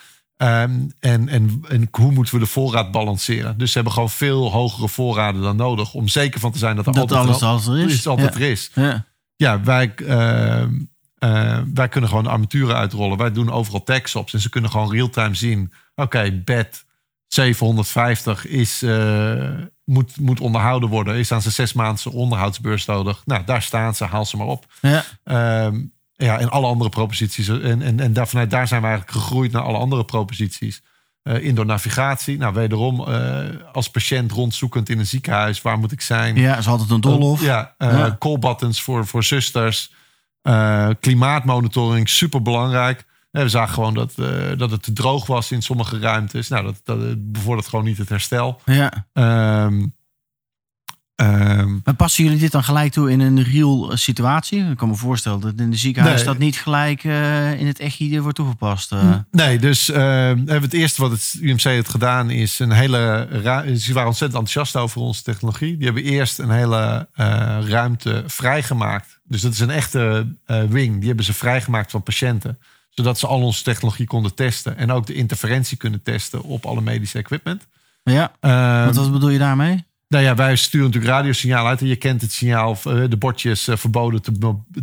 Ehm, 0.44 0.72
en, 1.00 1.30
en, 1.30 1.64
en 1.70 1.88
hoe 1.92 2.12
moeten 2.12 2.34
we 2.34 2.40
de 2.40 2.46
voorraad 2.46 2.92
balanceren? 2.92 3.58
Dus 3.58 3.68
ze 3.68 3.76
hebben 3.76 3.94
gewoon 3.94 4.10
veel 4.10 4.52
hogere 4.52 4.88
voorraden 4.88 5.42
dan 5.42 5.56
nodig. 5.56 5.94
Om 5.94 6.08
zeker 6.08 6.40
van 6.40 6.52
te 6.52 6.58
zijn 6.58 6.76
dat 6.76 6.86
er 6.86 6.94
dat 6.94 7.02
altijd, 7.02 7.20
alles 7.28 7.42
als 7.42 7.68
er 7.68 7.78
is. 7.78 7.94
is 7.94 8.08
altijd 8.08 8.34
ja. 8.34 8.40
er 8.40 8.50
is. 8.50 8.72
Ja. 8.74 9.06
Ja, 9.36 9.62
wij, 9.62 9.94
ehm, 9.96 10.72
eh, 11.18 11.60
wij 11.74 11.88
kunnen 11.88 12.10
gewoon 12.10 12.28
armaturen 12.28 12.76
uitrollen. 12.76 13.18
Wij 13.18 13.32
doen 13.32 13.52
overal 13.52 13.84
tags-ops. 13.84 14.34
En 14.34 14.40
ze 14.40 14.50
kunnen 14.50 14.72
gewoon 14.72 14.92
real-time 14.92 15.36
zien. 15.36 15.74
Oké, 15.96 16.42
bed 16.46 16.86
750 17.28 18.48
is, 18.48 18.82
eh, 18.82 19.50
moet, 19.84 20.20
moet 20.20 20.40
onderhouden 20.40 20.90
worden. 20.90 21.16
Is 21.16 21.32
aan 21.32 21.42
zijn 21.42 21.54
zes 21.54 21.74
maandse 21.74 22.12
onderhoudsbeurs 22.12 22.86
nodig. 22.86 23.22
Nou, 23.26 23.44
daar 23.46 23.62
staan 23.62 23.96
ze. 23.96 24.06
Haal 24.06 24.26
ze 24.26 24.38
maar 24.38 24.48
op. 24.48 24.66
Ja. 24.82 25.04
Ehm, 25.24 25.82
ja, 26.16 26.40
en 26.40 26.50
alle 26.50 26.68
andere 26.68 26.90
proposities. 26.90 27.48
En, 27.48 27.82
en, 27.82 28.00
en 28.00 28.14
daar, 28.14 28.28
vanuit 28.28 28.50
daar 28.50 28.68
zijn 28.68 28.82
we 28.82 28.88
eigenlijk 28.88 29.18
gegroeid 29.18 29.52
naar 29.52 29.62
alle 29.62 29.78
andere 29.78 30.06
proposities. 30.06 30.82
Eh 31.24 31.44
indoor 31.44 31.66
navigatie. 31.66 32.38
Nou, 32.38 32.54
wederom 32.54 33.08
eh, 33.08 33.46
als 33.72 33.90
patiënt 33.90 34.32
rondzoekend 34.32 34.90
in 34.90 35.00
een 35.00 35.06
ziekenhuis. 35.08 35.62
Waar 35.62 35.78
moet 35.78 35.92
ik 35.92 36.02
zijn? 36.02 36.36
ja, 36.36 36.58
is 36.58 36.68
altijd 36.68 36.90
een 36.90 37.02
doolhof. 37.02 37.42
Ja, 37.42 37.74
eh, 37.78 37.92
Ja. 37.92 38.16
call 38.20 38.40
buttons 38.40 38.82
voor, 38.82 39.08
voor 39.08 39.24
zusters. 39.24 39.94
Klimaatmonitoring, 41.00 42.10
super 42.10 42.42
belangrijk. 42.42 43.06
we 43.32 43.50
zagen 43.50 43.74
gewoon 43.74 43.94
dat, 43.94 44.14
dat 44.58 44.72
het 44.72 44.84
te 44.84 44.94
droog 44.94 45.26
was 45.26 45.52
in 45.52 45.62
sommige 45.62 46.00
ruimtes. 46.00 46.48
Nou, 46.48 46.64
dat, 46.64 46.82
dat 46.84 47.32
bevordert 47.32 47.68
gewoon 47.68 47.86
niet 47.86 47.98
het 47.98 48.10
herstel. 48.10 48.62
Ja. 48.66 49.08
Ehm, 49.14 49.86
ehm, 51.16 51.78
Maar 51.84 51.94
passen 51.96 52.24
jullie 52.24 52.40
dit 52.40 52.52
dan 52.52 52.64
gelijk 52.64 52.92
toe 52.92 53.12
in 53.12 53.20
een 53.20 53.44
real 53.44 53.92
eh, 53.92 53.98
situatie? 53.98 54.70
Ik 54.70 54.78
kan 54.78 54.88
me 54.90 54.96
voorstellen 54.96 55.40
dat 55.40 55.54
in 55.58 55.70
de 55.70 55.78
ziekenhuis 55.78 56.16
Nee. 56.16 56.26
dat 56.26 56.38
niet 56.38 56.58
gelijk 56.58 57.04
eh, 57.04 57.60
in 57.60 57.68
het 57.68 57.80
echte 57.80 58.22
wordt 58.22 58.36
toegepast. 58.38 58.92
eh. 58.92 59.16
Nee, 59.32 59.60
dus 59.60 59.90
eh, 59.90 60.02
hebben 60.02 60.62
het 60.62 60.74
eerste 60.74 61.02
wat 61.02 61.12
het 61.12 61.36
UMC 61.42 61.62
heeft 61.62 61.90
gedaan 61.90 62.30
is 62.30 62.60
een 62.60 62.72
hele. 62.72 63.28
Ze 63.78 63.94
waren 63.94 64.08
ontzettend 64.10 64.42
enthousiast 64.42 64.76
over 64.76 65.02
onze 65.02 65.24
technologie. 65.24 65.76
Die 65.78 65.86
hebben 65.86 66.04
eerst 66.04 66.40
een 66.40 66.50
hele 66.52 67.08
ruimte 67.68 68.24
vrijgemaakt. 68.28 69.20
Dus 69.24 69.42
dat 69.42 69.54
is 69.54 69.60
een 69.60 69.70
echte 69.70 70.28
wing. 70.70 70.98
Die 70.98 71.08
hebben 71.08 71.26
ze 71.26 71.34
vrijgemaakt 71.34 71.92
van 71.92 72.04
patiënten. 72.04 72.60
Zodat 72.90 73.20
ze 73.20 73.28
al 73.28 73.42
onze 73.42 73.64
technologie 73.64 74.06
konden 74.06 74.36
testen. 74.36 74.78
En 74.78 74.92
ook 74.92 75.06
de 75.08 75.14
interferentie 75.14 75.78
kunnen 75.78 76.02
testen 76.04 76.44
op 76.44 76.66
alle 76.66 76.82
medische 76.82 77.18
equipment. 77.18 77.68
Ja, 78.04 78.32
Ehm, 78.40 78.94
wat 78.94 79.12
bedoel 79.12 79.30
je 79.30 79.38
daarmee? 79.40 79.86
Nou 80.14 80.26
ja, 80.26 80.36
wij 80.36 80.56
sturen 80.56 80.86
natuurlijk 80.86 81.14
radiosignaal 81.14 81.68
uit. 81.68 81.82
En 81.82 81.88
je 81.88 81.96
kent 81.96 82.22
het 82.22 82.32
signaal, 82.32 82.78
eh, 82.84 83.04
de 83.10 83.18
bordjes 83.18 83.68
eh, 83.68 83.78
verboden 83.78 84.22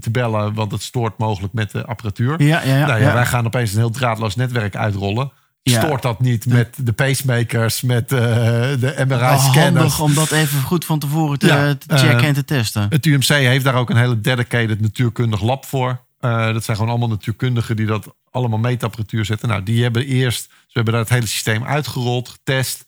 te, 0.01 0.11
bellen. 0.11 0.55
Want 0.55 0.73
het 0.73 0.83
stoort 0.83 1.19
mogelijk 1.19 1.53
met 1.53 1.71
de 1.71 1.87
apparatuur. 1.87 2.43
Ja, 2.43 2.63
ja, 2.63 2.77
ja. 2.77 2.87
nou 2.87 3.01
ja, 3.01 3.07
ja. 3.07 3.15
wij 3.15 3.27
gaan 3.27 3.47
opeens 3.47 3.73
een 3.73 3.79
heel 3.79 3.91
draadloos 3.91 4.37
netwerk 4.37 4.77
uitrollen. 4.77 5.33
Ja. 5.63 5.81
Stoort 5.81 6.03
dat 6.03 6.21
niet 6.21 6.47
met 6.47 6.77
de 6.77 6.93
pacemakers, 6.93 7.83
met 7.83 8.13
eh, 8.13 8.19
de 8.19 9.05
MRI-scanners? 9.09 9.55
handig 9.55 10.01
om 10.01 10.15
dat 10.15 10.31
even 10.31 10.63
goed 10.63 10.85
van 10.85 10.99
tevoren 10.99 11.39
te, 11.39 11.47
Ja, 11.47 11.75
te 11.75 11.97
checken 11.97 12.27
en 12.27 12.35
te 12.35 12.45
testen. 12.45 12.87
Het 12.89 13.07
UMC 13.07 13.27
heeft 13.27 13.65
daar 13.65 13.75
ook 13.75 13.91
een 13.91 13.97
hele 13.97 14.21
dedicated 14.21 14.81
natuurkundig 14.81 15.43
lab 15.43 15.65
voor. 15.65 16.01
Dat 16.21 16.65
zijn 16.65 16.77
gewoon 16.77 16.91
allemaal 16.91 17.09
natuurkundigen 17.09 17.77
die 17.77 17.87
dat 17.87 18.15
allemaal 18.31 18.59
meetapparatuur 18.59 19.25
zetten. 19.25 19.49
Nou, 19.49 19.63
die 19.63 19.83
hebben 19.83 20.07
eerst, 20.07 20.43
ze 20.43 20.73
hebben 20.73 20.93
daar 20.93 21.03
het 21.03 21.13
hele 21.13 21.27
systeem 21.27 21.65
uitgerold, 21.65 22.29
getest, 22.29 22.85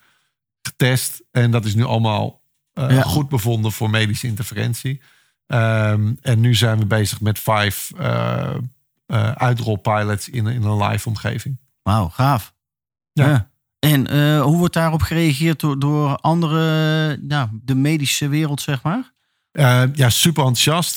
getest. 0.62 1.22
En 1.30 1.50
dat 1.50 1.64
is 1.64 1.74
nu 1.74 1.84
allemaal 1.84 2.40
eh, 2.72 2.90
Ja. 2.90 3.02
goed 3.02 3.28
bevonden 3.28 3.72
voor 3.72 3.90
medische 3.90 4.26
interferentie. 4.26 5.00
Ehm, 5.46 6.12
en 6.20 6.40
nu 6.40 6.54
zijn 6.54 6.78
we 6.78 6.86
bezig 6.86 7.20
met 7.20 7.38
vijf 7.38 7.92
eh, 7.98 8.54
uitrolpilots 9.34 10.28
in, 10.28 10.46
in 10.46 10.62
een 10.62 10.82
live 10.82 11.08
omgeving. 11.08 11.58
Wauw, 11.82 12.08
gaaf. 12.08 12.54
Ja. 13.12 13.50
En 13.78 14.38
hoe 14.40 14.56
wordt 14.56 14.74
daarop 14.74 15.02
gereageerd 15.02 15.60
door, 15.60 15.78
door 15.78 16.16
andere, 16.16 17.16
nou, 17.20 17.48
de 17.52 17.74
medische 17.74 18.28
wereld, 18.28 18.60
zeg 18.60 18.82
maar? 18.82 19.12
Ja, 19.52 20.08
super 20.08 20.44
enthousiast. 20.44 20.96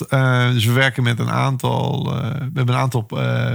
Dus 0.54 0.66
we 0.66 0.72
werken 0.72 1.04
met 1.04 1.20
een 1.20 1.32
aantal, 1.32 2.04
we 2.14 2.22
hebben 2.54 2.68
een 2.68 2.76
aantal 2.76 3.06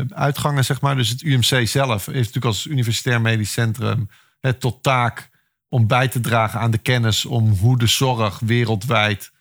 uitgangen, 0.09 0.65
zeg 0.65 0.81
maar. 0.81 0.97
Dus 0.97 1.09
het 1.09 1.23
UMC 1.23 1.69
zelf 1.69 2.07
heeft 2.07 2.17
natuurlijk 2.19 2.45
als 2.45 2.67
universitair 2.67 3.21
medisch 3.21 3.53
centrum 3.53 4.09
het 4.41 4.61
tot 4.61 4.83
taak 4.83 5.30
om 5.71 5.87
bij 5.87 6.09
te 6.09 6.21
dragen 6.21 6.61
aan 6.61 6.71
de 6.71 6.79
kennis 6.79 7.25
om 7.25 7.51
hoe 7.51 7.79
de 7.79 7.87
zorg 7.87 8.39
wereldwijd 8.39 9.33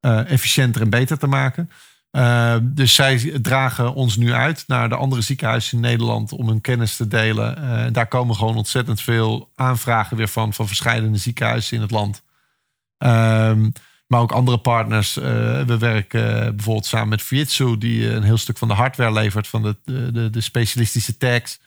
eh, 0.00 0.30
efficiënter 0.30 0.82
en 0.82 0.90
beter 0.90 1.18
te 1.18 1.26
maken. 1.26 1.70
Eh, 2.10 2.56
dus 2.62 2.94
zij 2.94 3.38
dragen 3.42 3.94
ons 3.94 4.16
nu 4.16 4.32
uit 4.32 4.64
naar 4.66 4.88
de 4.88 4.96
andere 4.96 5.22
ziekenhuizen 5.22 5.76
in 5.76 5.82
Nederland 5.82 6.32
om 6.32 6.48
hun 6.48 6.60
kennis 6.60 6.96
te 6.96 7.08
delen. 7.08 7.56
Eh, 7.56 7.92
daar 7.92 8.06
komen 8.06 8.36
gewoon 8.36 8.56
ontzettend 8.56 9.00
veel 9.00 9.50
aanvragen 9.54 10.16
weer 10.16 10.28
van, 10.28 10.52
van 10.52 10.66
verschillende 10.66 11.18
ziekenhuizen 11.18 11.76
in 11.76 11.82
het 11.82 11.90
land. 11.90 12.22
Ehm, 12.98 13.70
maar 14.06 14.20
ook 14.20 14.32
andere 14.32 14.58
partners. 14.58 15.14
We 15.14 15.76
werken 15.78 16.56
bijvoorbeeld 16.56 16.86
samen 16.86 17.08
met 17.08 17.22
Fujitsu, 17.22 17.78
die 17.78 18.10
een 18.10 18.22
heel 18.22 18.36
stuk 18.36 18.58
van 18.58 18.68
de 18.68 18.74
hardware 18.74 19.12
levert 19.12 19.48
van 19.48 19.62
de, 19.62 19.76
de, 20.12 20.30
de, 20.30 20.40
specialistische 20.40 21.16
tags. 21.16 21.60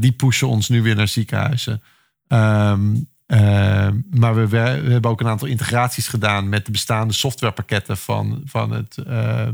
Die 0.00 0.12
pushen 0.12 0.48
ons 0.48 0.68
nu 0.68 0.82
weer 0.82 0.94
naar 0.94 1.08
ziekenhuizen. 1.08 1.82
Ehm, 2.28 2.94
eh, 3.26 3.88
maar 4.10 4.34
we, 4.34 4.48
we 4.48 4.58
hebben 4.58 5.10
ook 5.10 5.20
een 5.20 5.28
aantal 5.28 5.48
integraties 5.48 6.08
gedaan 6.08 6.48
met 6.48 6.64
de 6.66 6.70
bestaande 6.72 7.14
softwarepakketten 7.14 7.96
van, 7.96 8.42
van, 8.44 8.70
het, 8.70 8.96
eh, 9.06 9.48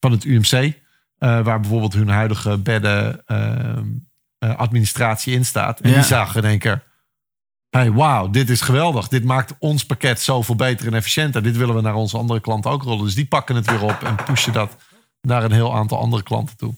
van 0.00 0.10
het 0.12 0.24
UMC. 0.24 0.52
eh, 1.18 1.40
waar 1.40 1.60
bijvoorbeeld 1.60 1.94
hun 1.94 2.08
huidige 2.08 2.58
bedden 2.58 3.26
ehm, 3.26 3.84
eh, 4.38 4.56
administratie 4.56 5.34
in 5.34 5.44
staat. 5.44 5.80
En 5.80 5.88
Ja. 5.88 5.94
die 5.94 6.04
zagen 6.04 6.42
in 6.42 6.48
één 6.48 6.58
keer. 6.58 6.82
Hey, 7.70 7.92
wauw, 7.92 8.30
dit 8.30 8.50
is 8.50 8.60
geweldig. 8.60 9.08
Dit 9.08 9.24
maakt 9.24 9.54
ons 9.58 9.84
pakket 9.86 10.20
zoveel 10.20 10.54
beter 10.54 10.86
en 10.86 10.94
efficiënter. 10.94 11.42
Dit 11.42 11.56
willen 11.56 11.74
we 11.74 11.80
naar 11.80 11.94
onze 11.94 12.16
andere 12.18 12.40
klanten 12.40 12.70
ook 12.70 12.82
rollen. 12.82 13.04
Dus 13.04 13.14
die 13.14 13.26
pakken 13.26 13.54
het 13.56 13.70
weer 13.70 13.82
op 13.82 14.02
en 14.02 14.16
pushen 14.24 14.52
dat 14.52 14.76
naar 15.20 15.44
een 15.44 15.52
heel 15.52 15.74
aantal 15.74 15.98
andere 15.98 16.22
klanten 16.22 16.56
toe. 16.56 16.74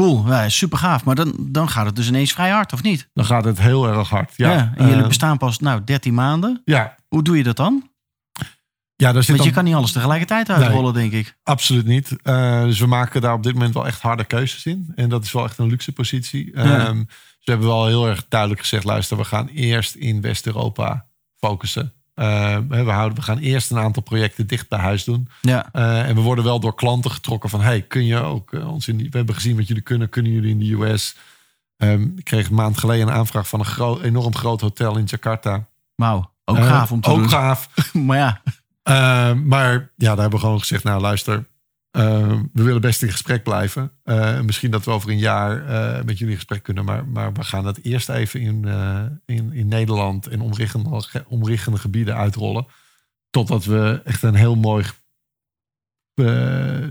Cool, 0.00 0.26
ja, 0.26 0.48
super 0.48 0.78
gaaf. 0.78 1.04
Maar 1.04 1.14
dan, 1.14 1.34
dan 1.38 1.68
gaat 1.68 1.86
het 1.86 1.96
dus 1.96 2.08
ineens 2.08 2.32
vrij 2.32 2.50
hard, 2.50 2.72
of 2.72 2.82
niet? 2.82 3.08
Dan 3.12 3.24
gaat 3.24 3.44
het 3.44 3.58
heel 3.60 3.88
erg 3.88 4.08
hard. 4.08 4.32
Ja, 4.36 4.50
Ja, 4.52 4.72
en 4.76 4.86
jullie 4.86 5.02
Eh, 5.02 5.08
bestaan 5.08 5.38
pas 5.38 5.58
nou 5.58 5.84
13 5.84 6.14
maanden. 6.14 6.62
ja, 6.64 6.96
Hoe 7.08 7.22
doe 7.22 7.36
je 7.36 7.42
dat 7.42 7.56
dan? 7.56 7.90
ja 8.96 9.12
daar 9.12 9.22
zit 9.22 9.26
Want 9.26 9.38
dan 9.38 9.46
je 9.48 9.52
kan 9.54 9.64
niet 9.64 9.74
alles 9.74 9.92
tegelijkertijd 9.92 10.50
uitrollen, 10.50 10.94
denk 10.94 11.12
ik. 11.12 11.36
absoluut 11.42 11.86
niet. 11.86 12.16
Eh, 12.22 12.62
dus 12.62 12.78
we 12.80 12.86
maken 12.86 13.20
daar 13.20 13.34
op 13.34 13.42
dit 13.42 13.52
moment 13.54 13.74
wel 13.74 13.86
echt 13.86 14.00
harde 14.00 14.24
keuzes 14.24 14.66
in. 14.66 14.92
En 14.94 15.08
dat 15.08 15.24
is 15.24 15.32
wel 15.32 15.44
echt 15.44 15.58
een 15.58 15.68
luxe 15.68 15.92
positie. 15.92 16.50
Ja. 16.54 16.86
Ehm, 16.86 16.96
dus 16.96 17.44
we 17.44 17.50
hebben 17.50 17.68
wel 17.68 17.86
heel 17.86 18.08
erg 18.08 18.24
duidelijk 18.28 18.60
gezegd: 18.60 18.84
luister, 18.84 19.16
we 19.16 19.24
gaan 19.24 19.48
eerst 19.48 19.94
in 19.94 20.20
West-Europa 20.20 21.06
focussen. 21.36 21.92
Eh, 22.14 22.58
we, 22.68 22.90
houden, 22.90 23.18
we 23.18 23.22
gaan 23.24 23.38
eerst 23.38 23.70
een 23.70 23.78
aantal 23.78 24.02
projecten 24.02 24.46
dicht 24.46 24.68
bij 24.68 24.78
huis 24.78 25.04
doen. 25.04 25.28
Ja, 25.40 25.68
Eh, 25.72 26.08
en 26.08 26.14
we 26.14 26.20
worden 26.20 26.44
wel 26.44 26.60
door 26.60 26.74
klanten 26.74 27.10
getrokken 27.10 27.50
van... 27.50 27.60
hey, 27.60 27.82
kun 27.82 28.04
je 28.04 28.16
ook 28.16 28.52
eh, 28.52 28.68
ons 28.68 28.88
in 28.88 28.96
die... 28.96 29.10
We 29.10 29.16
hebben 29.16 29.34
gezien 29.34 29.56
wat 29.56 29.66
jullie 29.68 29.82
kunnen. 29.82 30.08
Kunnen 30.08 30.32
jullie 30.32 30.50
in 30.50 30.58
de 30.58 30.72
US? 30.72 31.16
Ehm, 31.76 32.02
ik 32.16 32.24
kreeg 32.24 32.48
een 32.48 32.54
maand 32.54 32.78
geleden 32.78 33.08
een 33.08 33.14
aanvraag 33.14 33.48
van 33.48 33.64
een 33.78 34.02
enorm 34.02 34.34
groot 34.34 34.60
hotel 34.60 34.96
in 34.96 35.04
Jakarta. 35.04 35.66
wauw. 35.94 36.30
Ook 36.44 36.56
gaaf 36.56 36.92
om 36.92 37.00
te 37.00 37.10
ook 37.10 37.18
doen. 37.18 37.28
gaaf. 37.28 37.68
Maar 38.06 38.18
ja, 38.18 38.40
maar 39.34 39.90
ja, 39.96 40.08
daar 40.08 40.16
hebben 40.20 40.30
we 40.30 40.38
gewoon 40.38 40.58
gezegd... 40.58 40.84
nou, 40.84 41.00
luister, 41.00 41.44
eh, 41.90 42.38
we 42.52 42.62
willen 42.62 42.80
best 42.80 43.02
in 43.02 43.10
gesprek 43.10 43.42
blijven. 43.42 43.92
Eh, 44.04 44.40
misschien 44.40 44.70
dat 44.70 44.84
we 44.84 44.90
over 44.90 45.10
een 45.10 45.18
jaar 45.18 45.66
eh, 45.66 46.04
met 46.04 46.18
jullie 46.18 46.32
in 46.32 46.38
gesprek 46.38 46.62
kunnen... 46.62 46.84
maar, 46.84 47.06
maar 47.06 47.32
we 47.32 47.44
gaan 47.44 47.66
het 47.66 47.84
eerst 47.84 48.08
even 48.08 48.40
in, 48.40 48.64
in, 49.26 49.52
in 49.52 49.68
Nederland... 49.68 50.26
en 50.26 50.40
omliggende, 50.40 51.02
omliggende 51.28 51.78
gebieden 51.78 52.16
uitrollen... 52.16 52.66
totdat 53.30 53.64
we 53.64 54.00
echt 54.04 54.22
een 54.22 54.34
heel 54.34 54.56
mooi... 54.56 54.84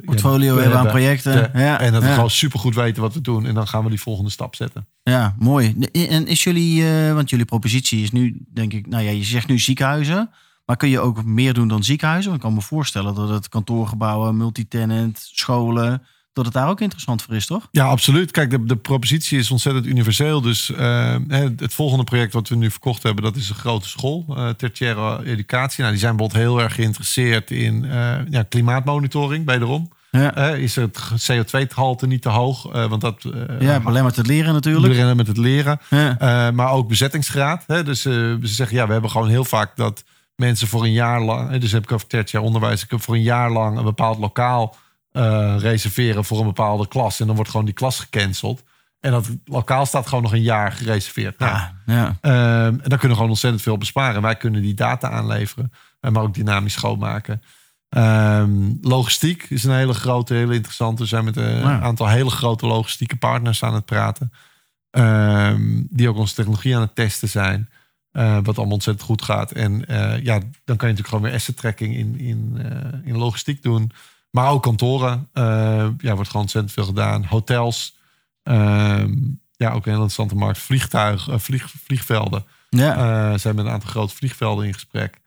portfolio 0.05 0.55
ja, 0.55 0.61
hebben 0.61 0.79
aan 0.79 0.87
projecten. 0.87 1.33
Ja, 1.33 1.49
Ja, 1.53 1.79
En 1.79 1.91
dat 1.91 2.03
we 2.03 2.13
gewoon 2.13 2.29
supergoed 2.29 2.75
weten 2.75 3.01
wat 3.01 3.13
we 3.13 3.21
doen. 3.21 3.45
En 3.45 3.53
dan 3.53 3.67
gaan 3.67 3.83
we 3.83 3.89
die 3.89 4.01
volgende 4.01 4.31
stap 4.31 4.55
zetten. 4.55 4.87
Ja, 5.03 5.35
mooi. 5.37 5.75
En 5.91 6.27
is 6.27 6.43
jullie, 6.43 6.83
want 7.13 7.29
jullie 7.29 7.45
propositie 7.45 8.03
is 8.03 8.11
nu, 8.11 8.45
denk 8.53 8.73
ik, 8.73 8.87
nou 8.87 9.03
ja, 9.03 9.11
je 9.11 9.23
zegt 9.23 9.47
nu 9.47 9.59
ziekenhuizen. 9.59 10.29
Maar 10.69 10.77
kun 10.77 10.89
je 10.89 10.99
ook 10.99 11.23
meer 11.23 11.53
doen 11.53 11.67
dan 11.67 11.83
ziekenhuizen? 11.83 12.29
Want 12.31 12.43
ik 12.43 12.47
kan 12.47 12.57
me 12.57 12.63
voorstellen 12.65 13.15
dat 13.15 13.29
het 13.29 13.49
kantoorgebouwen, 13.49 14.38
multitenant, 14.38 15.29
scholen, 15.33 16.03
dat 16.33 16.45
het 16.45 16.53
daar 16.53 16.69
ook 16.69 16.81
interessant 16.81 17.21
voor 17.21 17.35
is, 17.35 17.45
toch? 17.45 17.67
Ja, 17.71 17.85
absoluut. 17.85 18.31
Kijk, 18.31 18.49
de, 18.49 18.63
de 18.63 18.75
propositie 18.75 19.39
is 19.39 19.51
ontzettend 19.51 19.85
universeel. 19.85 20.41
Dus 20.41 20.71
eh, 20.71 21.15
het 21.57 21.73
volgende 21.73 22.03
project 22.03 22.33
wat 22.33 22.49
we 22.49 22.55
nu 22.55 22.71
verkocht 22.71 23.03
hebben, 23.03 23.23
dat 23.23 23.35
is 23.35 23.49
een 23.49 23.55
grote 23.55 23.88
school. 23.88 24.25
eh 24.29 24.49
tertiaire 24.49 25.25
educatie. 25.25 25.79
Nou, 25.79 25.91
die 25.91 26.01
zijn 26.01 26.15
bijvoorbeeld 26.15 26.47
heel 26.47 26.61
erg 26.61 26.75
geïnteresseerd 26.75 27.51
in 27.51 27.85
eh, 27.85 28.17
ja, 28.29 28.43
klimaatmonitoring, 28.43 29.45
wederom. 29.45 29.91
Ja, 30.11 30.35
is 30.35 30.75
het 30.75 30.99
CO2-gehalte 31.31 32.07
niet 32.07 32.21
te 32.21 32.29
hoog? 32.29 32.71
Want 32.71 33.01
dat 33.01 33.25
ja 33.59 33.79
belemmert 33.79 34.15
het 34.15 34.27
leren 34.27 34.53
natuurlijk. 34.53 34.93
rennen 34.93 35.15
met 35.17 35.27
het 35.27 35.38
leren. 35.38 35.79
Ja. 35.89 36.51
Maar 36.51 36.71
ook 36.71 36.88
bezettingsgraad. 36.88 37.63
Hè? 37.67 37.83
Dus 37.83 38.01
ze 38.01 38.38
zeggen, 38.41 38.77
ja, 38.77 38.85
we 38.85 38.91
hebben 38.91 39.11
gewoon 39.11 39.29
heel 39.29 39.45
vaak 39.45 39.75
dat 39.75 40.03
mensen 40.39 40.67
voor 40.67 40.84
een 40.84 40.91
jaar 40.91 41.22
lang... 41.22 41.58
Dus 41.58 41.72
heb 41.72 41.84
ik 41.84 41.91
over 41.91 42.08
tertiair 42.08 42.43
onderwijs. 42.43 42.84
Ik 42.84 42.91
heb 42.91 43.01
voor 43.01 43.15
een 43.15 43.22
jaar 43.22 43.51
lang 43.51 43.77
een 43.77 43.84
bepaald 43.84 44.17
lokaal 44.17 44.75
eh, 45.12 45.55
reserveren 45.60 46.25
voor 46.25 46.39
een 46.39 46.46
bepaalde 46.46 46.88
klas. 46.88 47.19
En 47.19 47.25
dan 47.27 47.36
wordt 47.36 47.51
gewoon 47.51 47.65
die 47.65 47.75
klas 47.75 48.00
gecanceld. 48.00 48.63
En 49.00 49.12
dat 49.12 49.29
lokaal 49.46 49.86
staat 49.86 50.08
gewoon 50.08 50.24
nog 50.24 50.34
een 50.34 50.41
jaar 50.41 50.72
gereserveerd. 50.72 51.39
Nou, 51.39 51.51
Ja, 51.51 51.74
ja. 51.86 52.17
Ehm, 52.22 52.65
en 52.65 52.77
dan 52.77 52.89
kunnen 52.89 53.08
we 53.10 53.13
gewoon 53.15 53.29
ontzettend 53.29 53.62
veel 53.63 53.77
besparen. 53.77 54.22
Wij 54.22 54.36
kunnen 54.36 54.62
die 54.62 54.74
data 54.74 55.10
aanleveren, 55.10 55.72
eh, 56.00 56.12
maar 56.12 56.24
ook 56.24 56.34
dynamisch 56.34 56.74
schoonmaken. 56.74 57.41
Ehm, 57.89 58.51
logistiek 58.81 59.43
is 59.50 59.63
een 59.63 59.74
hele 59.75 59.93
grote, 59.93 60.34
hele 60.34 60.53
interessante. 60.55 61.01
We 61.01 61.08
zijn 61.08 61.24
met 61.25 61.38
een 61.38 61.58
Ja. 61.60 61.79
aantal 61.81 62.08
hele 62.08 62.29
grote 62.29 62.65
logistieke 62.67 63.15
partners 63.15 63.63
aan 63.63 63.74
het 63.74 63.86
praten. 63.86 64.31
Ehm, 64.91 65.81
die 65.89 66.10
ook 66.10 66.17
onze 66.17 66.36
technologie 66.36 66.75
aan 66.75 66.81
het 66.81 66.96
testen 66.96 67.29
zijn. 67.29 67.69
Eh, 68.11 68.37
wat 68.43 68.57
allemaal 68.57 68.73
ontzettend 68.73 69.05
goed 69.07 69.21
gaat. 69.21 69.51
En 69.51 69.85
eh, 69.87 70.23
ja, 70.23 70.39
dan 70.39 70.77
kan 70.77 70.87
je 70.87 70.93
natuurlijk 70.93 71.07
gewoon 71.07 71.23
weer 71.23 71.33
asset 71.33 71.57
tracking 71.57 71.95
in, 71.95 72.19
in, 72.19 72.57
eh, 72.57 73.07
in 73.09 73.17
logistiek 73.17 73.63
doen. 73.63 73.91
Maar 74.31 74.49
ook 74.49 74.63
kantoren. 74.63 75.29
ja, 75.33 76.13
wordt 76.13 76.29
gewoon 76.29 76.41
ontzettend 76.41 76.71
veel 76.73 76.85
gedaan. 76.85 77.25
Hotels. 77.25 77.97
Ehm, 78.43 79.13
ja, 79.55 79.69
ook 79.69 79.85
een 79.85 79.91
hele 79.91 79.93
interessante 79.93 80.35
markt. 80.35 80.59
Vliegtuigen, 80.59 81.33
eh, 81.33 81.39
vlieg, 81.39 81.69
vliegvelden. 81.83 82.45
ja. 82.69 83.37
Zijn 83.37 83.55
met 83.55 83.65
een 83.65 83.71
aantal 83.71 83.89
grote 83.89 84.15
vliegvelden 84.15 84.65
in 84.65 84.73
gesprek. 84.73 85.19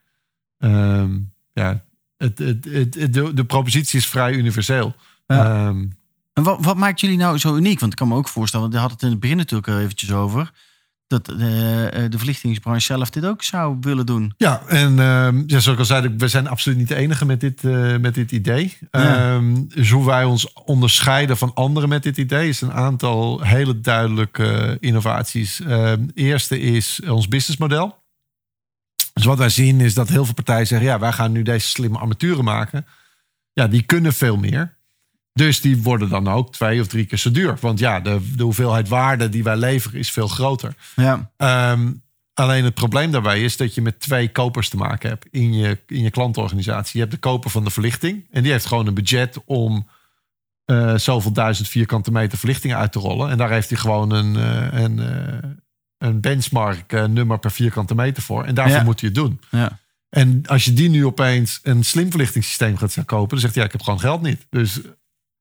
Ehm, 0.58 1.18
ja, 1.52 1.84
het, 2.16 2.38
het, 2.38 2.64
het, 2.64 3.12
de, 3.12 3.34
de 3.34 3.44
propositie 3.44 3.98
is 3.98 4.06
vrij 4.06 4.32
universeel. 4.32 4.94
Ja. 5.26 5.66
Ehm, 5.66 5.86
En 6.32 6.42
wat, 6.42 6.64
wat 6.64 6.76
maakt 6.76 7.00
jullie 7.00 7.16
nou 7.16 7.38
zo 7.38 7.56
uniek? 7.56 7.80
Want 7.80 7.92
ik 7.92 7.98
kan 7.98 8.08
me 8.08 8.14
ook 8.14 8.28
voorstellen, 8.28 8.70
we 8.70 8.76
hadden 8.76 8.94
het 8.94 9.04
in 9.04 9.10
het 9.10 9.20
begin 9.20 9.36
natuurlijk 9.36 9.68
al 9.68 9.78
eventjes 9.78 10.12
over, 10.12 10.52
dat 11.06 11.28
eh, 11.28 11.36
de 11.36 12.16
verlichtingsbranche 12.16 12.80
zelf 12.80 13.10
dit 13.10 13.24
ook 13.24 13.42
zou 13.42 13.76
willen 13.80 14.06
doen. 14.06 14.34
ja, 14.36 14.62
en 14.66 14.98
ehm, 14.98 15.42
ja, 15.46 15.58
zoals 15.58 15.66
ik 15.66 15.78
al 15.78 15.84
zei, 15.84 16.14
we 16.16 16.28
zijn 16.28 16.48
absoluut 16.48 16.78
niet 16.78 16.88
de 16.88 16.94
enige 16.94 17.24
met 17.24 17.40
dit, 17.40 17.64
eh, 17.64 17.96
met 17.96 18.14
dit 18.14 18.32
idee. 18.32 18.78
Ja. 18.90 19.40
Dus 19.68 19.90
hoe 19.90 20.06
wij 20.06 20.24
ons 20.24 20.52
onderscheiden 20.52 21.36
van 21.36 21.54
anderen 21.54 21.88
met 21.88 22.02
dit 22.02 22.16
idee 22.16 22.48
is 22.48 22.60
een 22.60 22.72
aantal 22.72 23.40
hele 23.40 23.80
duidelijke 23.80 24.76
innovaties. 24.80 25.60
Ehm 25.60 26.00
eerste 26.14 26.60
is 26.60 27.00
ons 27.08 27.28
businessmodel. 27.28 28.00
Dus 29.12 29.24
wat 29.24 29.38
wij 29.38 29.48
zien 29.48 29.80
is 29.80 29.94
dat 29.94 30.08
heel 30.08 30.24
veel 30.24 30.34
partijen 30.34 30.66
zeggen: 30.66 30.86
ja, 30.86 30.98
wij 30.98 31.12
gaan 31.12 31.32
nu 31.32 31.42
deze 31.42 31.68
slimme 31.68 31.98
armaturen 31.98 32.44
maken. 32.44 32.86
Ja, 33.52 33.66
die 33.66 33.82
kunnen 33.82 34.12
veel 34.12 34.36
meer. 34.36 34.76
Dus 35.32 35.60
die 35.60 35.82
worden 35.82 36.08
dan 36.08 36.28
ook 36.28 36.52
twee 36.52 36.80
of 36.80 36.86
drie 36.86 37.04
keer 37.04 37.18
zo 37.18 37.30
duur. 37.30 37.56
Want 37.60 37.78
ja, 37.78 38.00
de, 38.00 38.32
de 38.36 38.42
hoeveelheid 38.42 38.88
waarde 38.88 39.28
die 39.28 39.42
wij 39.42 39.56
leveren 39.56 39.98
is 39.98 40.10
veel 40.10 40.28
groter. 40.28 40.74
Ja. 40.96 41.30
Ehm, 41.36 41.92
alleen 42.34 42.64
het 42.64 42.74
probleem 42.74 43.10
daarbij 43.10 43.42
is 43.42 43.56
dat 43.56 43.74
je 43.74 43.82
met 43.82 44.00
twee 44.00 44.32
kopers 44.32 44.68
te 44.68 44.76
maken 44.76 45.08
hebt 45.08 45.26
in 45.30 45.52
je, 45.54 45.78
in 45.86 46.02
je 46.02 46.10
klantorganisatie. 46.10 46.92
Je 46.92 46.98
hebt 47.00 47.10
de 47.12 47.20
koper 47.20 47.50
van 47.50 47.64
de 47.64 47.70
verlichting. 47.70 48.26
En 48.30 48.42
die 48.42 48.52
heeft 48.52 48.66
gewoon 48.66 48.86
een 48.86 48.94
budget 48.94 49.38
om 49.44 49.88
eh, 50.64 50.94
zoveel 50.96 51.32
duizend 51.32 51.68
vierkante 51.68 52.12
meter 52.12 52.38
verlichting 52.38 52.74
uit 52.74 52.92
te 52.92 52.98
rollen. 52.98 53.30
En 53.30 53.38
daar 53.38 53.50
heeft 53.50 53.68
hij 53.68 53.78
gewoon 53.78 54.10
een, 54.10 54.36
eh, 54.36 54.80
een, 54.82 54.98
eh, 54.98 55.50
een 55.98 56.20
benchmark 56.20 56.92
nummer 57.08 57.38
per 57.38 57.50
vierkante 57.50 57.94
meter 57.94 58.22
voor. 58.22 58.44
En 58.44 58.54
daarvoor 58.54 58.76
Ja. 58.76 58.82
moet 58.82 59.00
hij 59.00 59.08
het 59.08 59.18
doen. 59.18 59.40
Ja. 59.50 59.78
En 60.08 60.42
als 60.46 60.64
je 60.64 60.72
die 60.72 60.88
nu 60.88 61.06
opeens 61.06 61.60
een 61.62 61.84
slim 61.84 62.10
verlichtingssysteem 62.10 62.76
gaat 62.76 63.04
kopen, 63.04 63.28
dan 63.28 63.38
zegt 63.38 63.52
hij, 63.54 63.62
ja, 63.62 63.68
ik 63.68 63.74
heb 63.74 63.82
gewoon 63.82 64.00
geld 64.00 64.22
niet. 64.22 64.46
Dus 64.50 64.80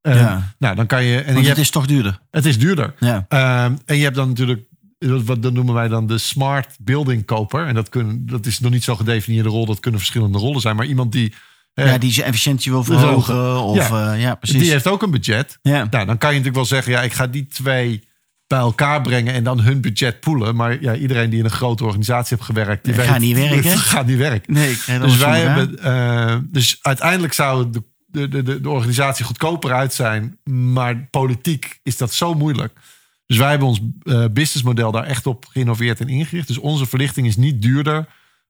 Ja. 0.01 0.53
nou, 0.59 0.75
dan 0.75 0.85
kan 0.85 1.03
je. 1.03 1.17
En 1.17 1.23
Want 1.23 1.27
je 1.27 1.37
het 1.37 1.47
hebt, 1.47 1.59
is 1.59 1.69
toch 1.69 1.85
duurder. 1.85 2.19
het 2.31 2.45
is 2.45 2.59
duurder. 2.59 2.93
Ja. 2.99 3.25
Ehm, 3.27 3.73
en 3.85 3.97
je 3.97 4.03
hebt 4.03 4.15
dan 4.15 4.27
natuurlijk, 4.27 4.61
wat 4.99 5.41
dat 5.43 5.53
noemen 5.53 5.73
wij 5.73 5.87
dan 5.87 6.07
de 6.07 6.17
smart 6.17 6.75
building 6.79 7.25
koper. 7.25 7.67
En 7.67 7.75
dat, 7.75 7.89
kunnen, 7.89 8.25
dat 8.25 8.45
is 8.45 8.59
nog 8.59 8.71
niet 8.71 8.83
zo 8.83 8.95
gedefinieerde 8.95 9.49
rol, 9.49 9.65
dat 9.65 9.79
kunnen 9.79 9.99
verschillende 9.99 10.37
rollen 10.37 10.61
zijn. 10.61 10.75
Maar 10.75 10.85
iemand 10.85 11.11
die, 11.11 11.33
eh, 11.73 11.85
ja, 11.85 11.97
die 11.97 12.11
zijn 12.11 12.27
efficiëntie 12.27 12.71
wil 12.71 12.83
verhogen. 12.83 13.61
Of, 13.63 13.89
ja, 13.89 14.13
ja 14.13 14.35
precies. 14.35 14.61
die 14.61 14.71
heeft 14.71 14.87
ook 14.87 15.01
een 15.01 15.11
budget. 15.11 15.59
ja. 15.61 15.87
Nou, 15.89 16.05
dan 16.05 16.17
kan 16.17 16.29
je 16.29 16.37
natuurlijk 16.37 16.55
wel 16.55 16.65
zeggen, 16.65 16.91
ja, 16.91 17.01
ik 17.01 17.13
ga 17.13 17.27
die 17.27 17.47
twee 17.47 18.03
bij 18.47 18.59
elkaar 18.59 19.01
brengen 19.01 19.33
en 19.33 19.43
dan 19.43 19.59
hun 19.59 19.81
budget 19.81 20.19
poelen. 20.19 20.55
Maar 20.55 20.81
ja, 20.81 20.95
iedereen 20.95 21.29
die 21.29 21.39
in 21.39 21.45
een 21.45 21.51
grote 21.51 21.83
organisatie 21.83 22.35
heeft 22.35 22.49
gewerkt, 22.49 22.85
die 22.85 22.93
weet, 22.93 23.07
gaat 23.07 23.19
niet 23.19 23.35
werken. 23.35 23.77
Gaat 23.93 24.05
niet 24.05 24.17
werken. 24.17 24.53
Nee, 24.53 24.75
Dus 24.99 25.17
wij 25.17 25.41
hebben, 25.41 25.79
eh, 25.83 26.37
dus 26.43 26.77
uiteindelijk 26.81 27.33
zou 27.33 27.69
de, 27.69 27.83
de, 28.11 28.27
de, 28.27 28.61
de, 28.61 28.69
organisatie 28.69 29.25
goedkoper 29.25 29.73
uit 29.73 29.93
zijn, 29.93 30.37
maar 30.43 31.07
politiek 31.09 31.79
is 31.83 31.97
dat 31.97 32.13
zo 32.13 32.33
moeilijk. 32.33 32.79
Dus 33.25 33.37
wij 33.37 33.49
hebben 33.49 33.67
ons 33.67 33.79
eh, 34.03 34.25
businessmodel 34.31 34.91
daar 34.91 35.03
echt 35.03 35.27
op 35.27 35.45
geïnnoveerd 35.45 35.99
en 35.99 36.09
ingericht. 36.09 36.47
Dus 36.47 36.57
onze 36.57 36.85
verlichting 36.85 37.27
is 37.27 37.35
niet 37.35 37.61
duurder 37.61 38.07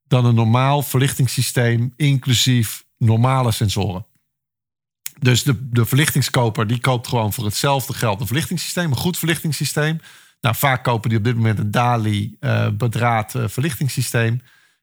dan 0.07 0.25
een 0.25 0.35
normaal 0.35 0.81
verlichtingssysteem, 0.81 1.93
inclusief 1.95 2.83
normale 2.97 3.51
sensoren. 3.51 4.05
Dus 5.19 5.43
de, 5.43 5.69
de 5.69 5.85
verlichtingskoper 5.85 6.67
die 6.67 6.79
koopt 6.79 7.07
gewoon 7.07 7.33
voor 7.33 7.45
hetzelfde 7.45 7.93
geld 7.93 8.19
een 8.19 8.27
verlichtingssysteem, 8.27 8.91
een 8.91 8.97
goed 8.97 9.17
verlichtingssysteem. 9.17 9.99
Nou, 10.41 10.55
vaak 10.55 10.83
kopen 10.83 11.09
die 11.09 11.17
op 11.17 11.23
dit 11.23 11.35
moment 11.35 11.59
een 11.59 11.71
DALI 11.71 12.35
eh 12.39 12.67
bedraad 12.69 13.35
eh, 13.35 13.43
verlichtingssysteem. 13.47 14.41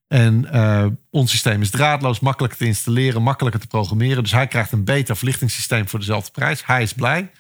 En 0.09 0.53
eh, 0.53 0.87
ons 1.11 1.31
systeem 1.31 1.61
is 1.61 1.71
draadloos, 1.71 2.21
makkelijker 2.21 2.59
te 2.59 2.65
installeren, 2.65 3.23
makkelijker 3.23 3.61
te 3.61 3.67
programmeren. 3.67 4.23
Dus 4.23 4.33
hij 4.33 4.47
krijgt 4.47 4.73
een 4.73 4.85
beter 4.85 5.17
verlichtingssysteem 5.17 5.89
voor 5.89 5.99
dezelfde 5.99 6.31
prijs. 6.31 6.67
Hij 6.67 6.83
is 6.83 6.93
blij. 6.93 7.31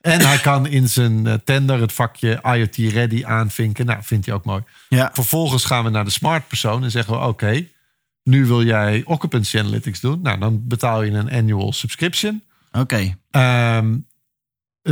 En 0.00 0.20
hij 0.20 0.38
kan 0.38 0.66
in 0.66 0.88
zijn 0.88 1.26
eh, 1.26 1.34
tender 1.44 1.80
het 1.80 1.92
vakje 1.92 2.40
IoT 2.42 2.76
Ready 2.76 3.24
aanvinken. 3.24 3.86
Nou, 3.86 3.98
vindt 4.02 4.26
hij 4.26 4.34
ook 4.34 4.44
mooi. 4.44 4.62
Ja. 4.88 5.10
Vervolgens 5.12 5.64
gaan 5.64 5.84
we 5.84 5.90
naar 5.90 6.04
de 6.04 6.10
smart 6.10 6.48
persoon 6.48 6.84
en 6.84 6.90
zeggen 6.90 7.14
we: 7.14 7.26
Oké, 7.26 7.66
nu 8.22 8.46
wil 8.46 8.64
jij 8.64 9.02
occupancy 9.04 9.58
analytics 9.58 10.00
doen. 10.00 10.20
Nou, 10.22 10.38
dan 10.38 10.66
betaal 10.66 11.02
je 11.02 11.10
een 11.10 11.30
annual 11.30 11.72
subscription. 11.72 12.42
Oké. 12.72 13.16
Ehm, 13.30 13.96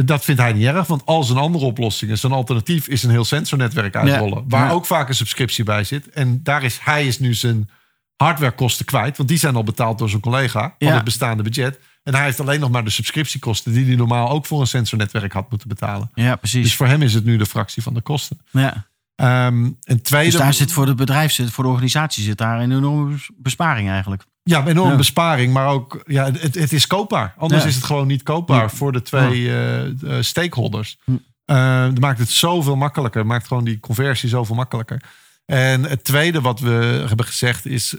dat 0.04 0.24
vindt 0.24 0.40
hij 0.40 0.52
niet 0.52 0.66
erg, 0.66 0.86
want 0.86 1.06
als 1.06 1.30
een 1.30 1.36
andere 1.36 1.64
oplossing 1.64 2.10
is, 2.10 2.22
een 2.22 2.32
alternatief 2.32 2.88
is 2.88 3.02
een 3.02 3.10
heel 3.10 3.24
sensornetwerk 3.24 3.96
uitrollen, 3.96 4.38
Ja. 4.38 4.44
waar 4.48 4.66
Ja. 4.66 4.72
ook 4.72 4.86
vaak 4.86 5.08
een 5.08 5.14
subscriptie 5.14 5.64
bij 5.64 5.84
zit. 5.84 6.08
En 6.10 6.40
daar 6.42 6.62
is 6.62 6.78
hij 6.82 7.06
is 7.06 7.18
nu 7.18 7.34
zijn 7.34 7.68
hardwarekosten 8.16 8.84
kwijt, 8.84 9.16
want 9.16 9.28
die 9.28 9.38
zijn 9.38 9.54
al 9.56 9.64
betaald 9.64 9.98
door 9.98 10.08
zijn 10.08 10.20
collega 10.22 10.60
van 10.78 10.88
Ja. 10.88 10.94
het 10.94 11.04
bestaande 11.04 11.42
budget. 11.42 11.80
En 12.02 12.14
hij 12.14 12.24
heeft 12.24 12.40
alleen 12.40 12.60
nog 12.60 12.70
maar 12.70 12.84
de 12.84 12.90
subscriptiekosten 12.90 13.72
die 13.72 13.84
hij 13.86 13.94
normaal 13.94 14.28
ook 14.30 14.46
voor 14.46 14.60
een 14.60 14.66
sensornetwerk 14.66 15.32
had 15.32 15.50
moeten 15.50 15.68
betalen. 15.68 16.10
Ja, 16.14 16.36
precies. 16.36 16.62
Dus 16.62 16.76
voor 16.76 16.86
hem 16.86 17.02
is 17.02 17.14
het 17.14 17.24
nu 17.24 17.36
de 17.36 17.46
fractie 17.46 17.82
van 17.82 17.94
de 17.94 18.00
kosten. 18.00 18.38
ja. 18.50 18.86
Ehm 19.14 19.64
een 19.84 20.02
tweede, 20.02 20.30
Dus 20.30 20.40
daar 20.40 20.54
zit 20.54 20.72
voor 20.72 20.86
het 20.86 20.96
bedrijf, 20.96 21.32
zit, 21.32 21.50
voor 21.50 21.64
de 21.64 21.70
organisatie, 21.70 22.24
zit 22.24 22.38
daar 22.38 22.60
een 22.60 22.72
enorme 22.72 23.14
besparing 23.36 23.88
eigenlijk. 23.88 24.24
Ja, 24.42 24.60
een 24.60 24.66
enorme 24.66 24.90
Ja. 24.90 24.96
besparing, 24.96 25.52
maar 25.52 25.66
ook 25.66 26.02
ja, 26.06 26.24
het, 26.24 26.54
het 26.54 26.72
is 26.72 26.86
koopbaar. 26.86 27.34
Anders 27.36 27.62
Ja. 27.62 27.68
is 27.68 27.74
het 27.74 27.84
gewoon 27.84 28.06
niet 28.06 28.22
koopbaar 28.22 28.60
Ja. 28.62 28.68
voor 28.68 28.92
de 28.92 29.02
twee 29.02 29.48
eh, 29.48 29.84
eh, 29.84 29.92
stakeholders. 30.20 30.98
Hm. 31.04 31.12
Eh, 31.44 31.82
dat 31.84 31.98
maakt 31.98 32.18
het 32.18 32.28
zoveel 32.30 32.76
makkelijker. 32.76 33.26
Maakt 33.26 33.46
gewoon 33.46 33.64
die 33.64 33.80
conversie 33.80 34.28
zoveel 34.28 34.54
makkelijker. 34.54 35.02
En 35.46 35.82
het 35.82 36.04
tweede 36.04 36.40
wat 36.40 36.60
we 36.60 37.04
hebben 37.06 37.26
gezegd 37.26 37.66
is, 37.66 37.96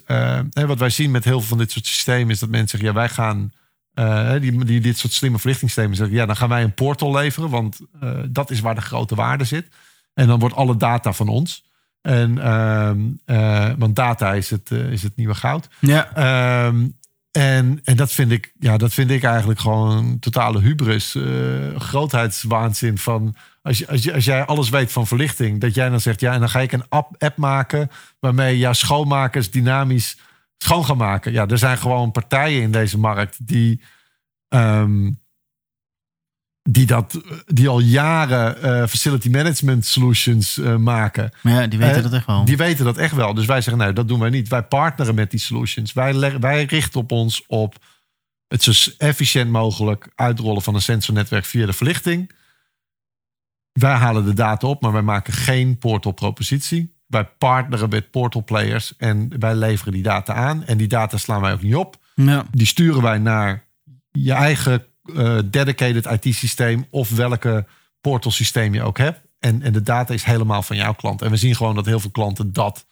wat 0.52 0.80
wij 0.80 0.90
zien 0.90 1.12
met 1.12 1.24
heel 1.24 1.40
veel 1.40 1.48
van 1.50 1.58
dit 1.58 1.72
soort 1.72 1.86
systemen, 1.86 2.30
is 2.30 2.40
dat 2.40 2.50
mensen 2.50 2.70
zeggen, 2.80 2.88
ja, 2.88 2.96
wij 2.96 3.10
gaan 3.10 3.52
die, 4.42 4.66
die 4.66 4.82
dit 4.82 4.98
soort 4.98 5.14
slimme 5.14 5.40
verlichtingssystemen 5.40 5.98
zeggen, 5.98 6.16
ja, 6.16 6.26
dan 6.26 6.36
gaan 6.36 6.50
wij 6.50 6.64
een 6.64 6.74
portal 6.74 7.12
leveren, 7.14 7.50
want 7.50 7.80
dat 8.28 8.52
is 8.52 8.60
waar 8.60 8.76
de 8.76 8.82
grote 8.82 9.16
waarde 9.16 9.44
zit. 9.44 9.68
En 10.14 10.28
dan 10.28 10.40
wordt 10.40 10.56
alle 10.56 10.78
data 10.78 11.14
van 11.14 11.28
ons. 11.28 11.64
En, 12.04 12.40
ehm, 12.40 13.00
eh, 13.26 13.72
want 13.78 13.96
data 13.96 14.34
is 14.34 14.50
het, 14.50 14.72
eh, 14.72 14.92
is 14.92 15.04
het 15.04 15.16
nieuwe 15.16 15.36
goud. 15.36 15.68
Ja. 15.80 16.16
Ehm, 16.16 16.88
en, 17.32 17.80
en 17.84 17.96
dat 17.96 18.12
vind 18.12 18.32
ik, 18.32 18.54
ja, 18.60 18.78
dat 18.78 18.94
vind 18.94 19.10
ik 19.10 19.24
eigenlijk 19.24 19.60
gewoon 19.60 20.20
totale 20.20 20.60
hubris, 20.60 21.16
eh, 21.16 21.24
grootheidswaanzin 21.78 22.98
van 22.98 23.36
als, 23.62 23.78
je, 23.78 23.88
als, 23.88 24.04
je, 24.04 24.14
als 24.14 24.26
jij 24.26 24.46
alles 24.46 24.70
weet 24.70 24.92
van 24.92 25.08
verlichting, 25.08 25.62
dat 25.62 25.76
jij 25.76 25.90
dan 25.90 26.00
zegt 26.00 26.20
ja, 26.20 26.34
en 26.34 26.40
dan 26.40 26.50
ga 26.50 26.60
ik 26.60 26.72
een 26.72 26.90
app, 26.90 27.16
app 27.18 27.38
maken 27.38 27.90
waarmee 28.20 28.58
jouw 28.58 28.74
schoonmakers 28.74 29.52
dynamisch 29.52 30.18
schoon 30.58 30.86
gaan 30.86 30.98
maken. 30.98 31.32
Ja, 31.32 31.48
er 31.48 31.58
zijn 31.58 31.78
gewoon 31.78 32.12
partijen 32.12 32.62
in 32.62 32.72
deze 32.72 33.00
markt 33.00 33.48
die, 33.48 33.82
ehm, 34.48 35.12
die, 36.70 36.86
dat, 36.86 37.22
die 37.46 37.68
al 37.68 37.80
jaren 37.80 38.62
eh, 38.62 38.88
facility 38.88 39.30
management 39.30 39.86
solutions 39.86 40.58
eh, 40.58 40.76
maken. 40.76 41.32
Maar 41.42 41.54
ja, 41.54 41.68
die 41.68 41.80
weten 41.80 41.96
Eh, 41.96 42.04
dat 42.04 42.14
echt 42.14 42.26
wel. 42.26 42.46
Die 42.46 42.58
weten 42.58 42.86
dat 42.86 42.98
echt 42.98 43.16
wel. 43.16 43.34
Dus 43.34 43.46
wij 43.46 43.62
zeggen, 43.62 43.84
nee, 43.84 43.94
dat 43.94 44.08
doen 44.08 44.20
wij 44.20 44.30
niet. 44.30 44.48
Wij 44.48 44.64
partneren 44.64 45.16
met 45.16 45.32
die 45.32 45.40
solutions. 45.40 45.94
Wij, 45.94 46.40
wij 46.40 46.64
richten 46.64 47.00
op 47.00 47.12
ons 47.12 47.44
op 47.48 47.76
het 48.48 48.64
zo 48.64 48.92
efficiënt 48.98 49.50
mogelijk 49.50 50.12
uitrollen 50.16 50.62
van 50.62 50.76
een 50.76 50.82
sensornetwerk 50.82 51.46
via 51.46 51.66
de 51.66 51.74
verlichting. 51.74 52.32
Wij 53.72 53.96
halen 53.96 54.26
de 54.26 54.34
data 54.34 54.68
op, 54.68 54.82
maar 54.82 54.92
wij 54.92 55.02
maken 55.02 55.34
geen 55.34 55.78
portal-propositie. 55.78 56.94
Wij 57.08 57.26
partneren 57.26 57.90
met 57.90 58.12
portal 58.12 58.44
players 58.44 58.94
en 58.98 59.40
wij 59.40 59.56
leveren 59.56 59.94
die 59.94 60.04
data 60.04 60.34
aan. 60.34 60.64
En 60.64 60.78
die 60.78 60.88
data 60.88 61.18
slaan 61.18 61.42
wij 61.42 61.54
ook 61.54 61.62
niet 61.62 61.76
op. 61.76 61.98
ja. 62.16 62.46
Die 62.52 62.68
sturen 62.68 63.02
wij 63.02 63.18
naar 63.18 63.66
je 64.12 64.34
eigen 64.34 64.86
eh, 65.16 65.38
dedicated 65.46 66.26
IT-systeem 66.26 66.86
of 66.90 67.10
welke 67.10 67.66
portal-systeem 68.02 68.74
je 68.74 68.82
ook 68.84 68.98
hebt. 68.98 69.22
En, 69.40 69.62
en 69.62 69.74
de 69.74 69.82
data 69.82 70.14
is 70.14 70.24
helemaal 70.24 70.62
van 70.62 70.76
jouw 70.76 70.94
klant. 70.94 71.22
En 71.22 71.30
we 71.30 71.38
zien 71.38 71.56
gewoon 71.56 71.76
dat 71.76 71.86
heel 71.86 72.00
veel 72.00 72.12
klanten 72.12 72.54
dat 72.54 72.86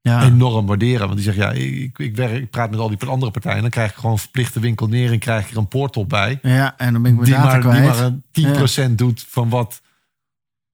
Ja. 0.00 0.22
enorm 0.24 0.66
waarderen. 0.66 1.00
Want 1.08 1.14
die 1.14 1.32
zeggen, 1.32 1.42
ja, 1.44 1.50
ik, 1.52 1.98
ik, 1.98 2.16
werk, 2.16 2.32
ik 2.42 2.50
praat 2.50 2.70
met 2.70 2.78
al 2.78 2.88
die 2.88 3.08
andere 3.08 3.30
partijen. 3.30 3.56
En 3.56 3.62
dan 3.62 3.70
krijg 3.70 3.90
ik 3.90 3.96
gewoon 3.96 4.18
verplichte 4.18 4.60
winkelnering. 4.60 5.20
Krijg 5.20 5.44
ik 5.44 5.50
er 5.50 5.56
een 5.56 5.68
portal 5.68 6.06
bij. 6.06 6.38
ja, 6.42 6.74
en 6.76 6.92
dan 6.92 7.02
ben 7.02 7.10
ik 7.10 7.18
mijn 7.18 7.30
Die 7.30 7.40
data 7.40 7.68
maar, 7.68 8.12
die 8.32 8.46
maar 8.46 8.62
een 8.88 8.92
10% 8.92 8.94
doet 8.94 9.24
van 9.28 9.48
wat 9.48 9.80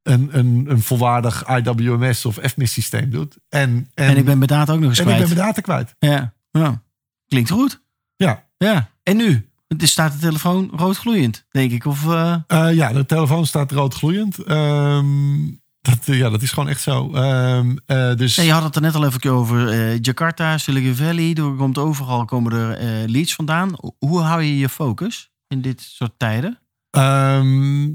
een, 0.03 0.29
een, 0.39 0.65
een 0.69 0.83
volwaardig 0.83 1.45
IWMS 1.49 2.25
of 2.25 2.39
FMIS 2.43 2.73
systeem 2.73 3.11
doet. 3.11 3.39
En, 3.49 3.71
en, 3.95 4.07
en 4.09 4.17
ik 4.17 4.25
ben 4.25 4.37
mijn 4.37 4.49
data 4.49 4.73
ook 4.73 4.81
nog 4.81 4.89
eens 4.89 4.99
en 4.99 5.09
ik 5.09 5.13
kwijt. 5.15 5.27
ben 5.29 5.37
mijn 5.37 5.47
data 5.49 5.61
kwijt. 5.61 5.95
Ja. 5.99 6.33
ja. 6.51 6.83
Klinkt 7.29 7.51
goed. 7.51 7.83
Ja. 8.17 8.47
Ja. 8.59 8.89
En 9.03 9.17
nu? 9.17 9.49
Er 9.79 9.89
staat 9.89 10.13
de 10.13 10.19
telefoon 10.19 10.71
rood 10.77 10.97
gloeiend, 10.97 11.45
denk 11.51 11.73
ik. 11.73 11.85
Of, 11.85 12.07
eh, 12.07 12.35
Eh, 12.47 12.75
ja, 12.75 12.93
de 12.93 13.07
telefoon 13.07 13.47
staat 13.47 13.73
rood 13.73 13.95
gloeiend. 13.95 14.39
Ehm, 14.39 15.51
dat, 15.81 15.99
eh, 16.05 16.19
ja, 16.19 16.31
dat 16.31 16.43
is 16.43 16.51
gewoon 16.53 16.69
echt 16.69 16.81
zo. 16.81 17.13
Ehm, 17.13 17.77
eh, 17.87 18.15
dus 18.15 18.35
ja, 18.35 18.43
je 18.43 18.53
had 18.53 18.63
het 18.63 18.75
er 18.77 18.81
net 18.83 18.95
al 18.95 19.05
even 19.07 19.31
over 19.31 19.95
Jakarta, 19.97 20.59
Silicon 20.59 20.95
Valley. 20.95 21.35
Er 21.35 21.55
komt 21.55 21.79
overal 21.79 22.25
komen 22.25 22.53
er 22.53 23.09
leads 23.09 23.35
vandaan. 23.35 23.73
Hoe 23.99 24.21
hou 24.21 24.43
je 24.43 24.59
je 24.59 24.69
focus 24.69 25.31
in 25.49 25.61
dit 25.61 25.81
soort 25.81 26.13
tijden? 26.17 26.59
Ehm, 26.91 27.89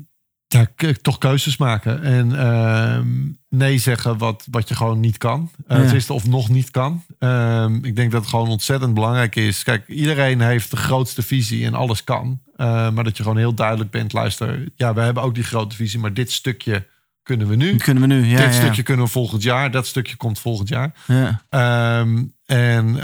ja, 0.48 0.68
toch 1.02 1.18
keuzes 1.18 1.58
maken. 1.58 2.04
En 2.04 2.40
ehm, 2.40 3.08
nee 3.50 3.78
zeggen 3.78 4.18
wat, 4.18 4.48
wat 4.52 4.70
je 4.70 4.76
gewoon 4.76 5.00
niet 5.00 5.18
kan. 5.18 5.52
Eh 5.68 5.78
Ja. 5.78 5.84
Het 5.84 5.94
is 5.94 6.10
of 6.10 6.28
nog 6.28 6.50
niet 6.50 6.72
kan. 6.72 7.04
Ehm, 7.20 7.76
ik 7.86 7.96
denk 7.96 8.12
dat 8.12 8.22
het 8.22 8.30
gewoon 8.30 8.48
ontzettend 8.48 8.94
belangrijk 8.94 9.36
is. 9.36 9.64
Kijk, 9.64 9.88
iedereen 9.88 10.42
heeft 10.42 10.72
de 10.72 10.78
grootste 10.78 11.22
visie 11.22 11.66
en 11.66 11.74
alles 11.74 12.04
kan. 12.04 12.42
Eh, 12.56 12.90
maar 12.90 13.04
dat 13.04 13.18
je 13.18 13.24
gewoon 13.24 13.38
heel 13.38 13.54
duidelijk 13.54 13.92
bent. 13.92 14.14
Luister, 14.14 14.68
ja, 14.76 14.94
we 14.94 15.02
hebben 15.02 15.24
ook 15.24 15.36
die 15.36 15.44
grote 15.44 15.76
visie. 15.76 16.00
Maar 16.00 16.14
dit 16.14 16.32
stukje 16.32 16.88
kunnen 17.24 17.48
we 17.48 17.56
nu. 17.56 17.72
Dat 17.72 17.84
kunnen 17.84 18.08
we 18.08 18.14
nu. 18.14 18.26
Ja, 18.26 18.38
dit 18.38 18.46
ja. 18.56 18.62
stukje 18.62 18.84
kunnen 18.84 19.06
we 19.06 19.12
volgend 19.12 19.44
jaar. 19.44 19.72
Dat 19.72 19.88
stukje 19.88 20.16
komt 20.16 20.40
volgend 20.40 20.70
jaar. 20.70 20.92
Ja. 21.08 21.42
Ehm, 21.50 22.24
en 22.46 23.00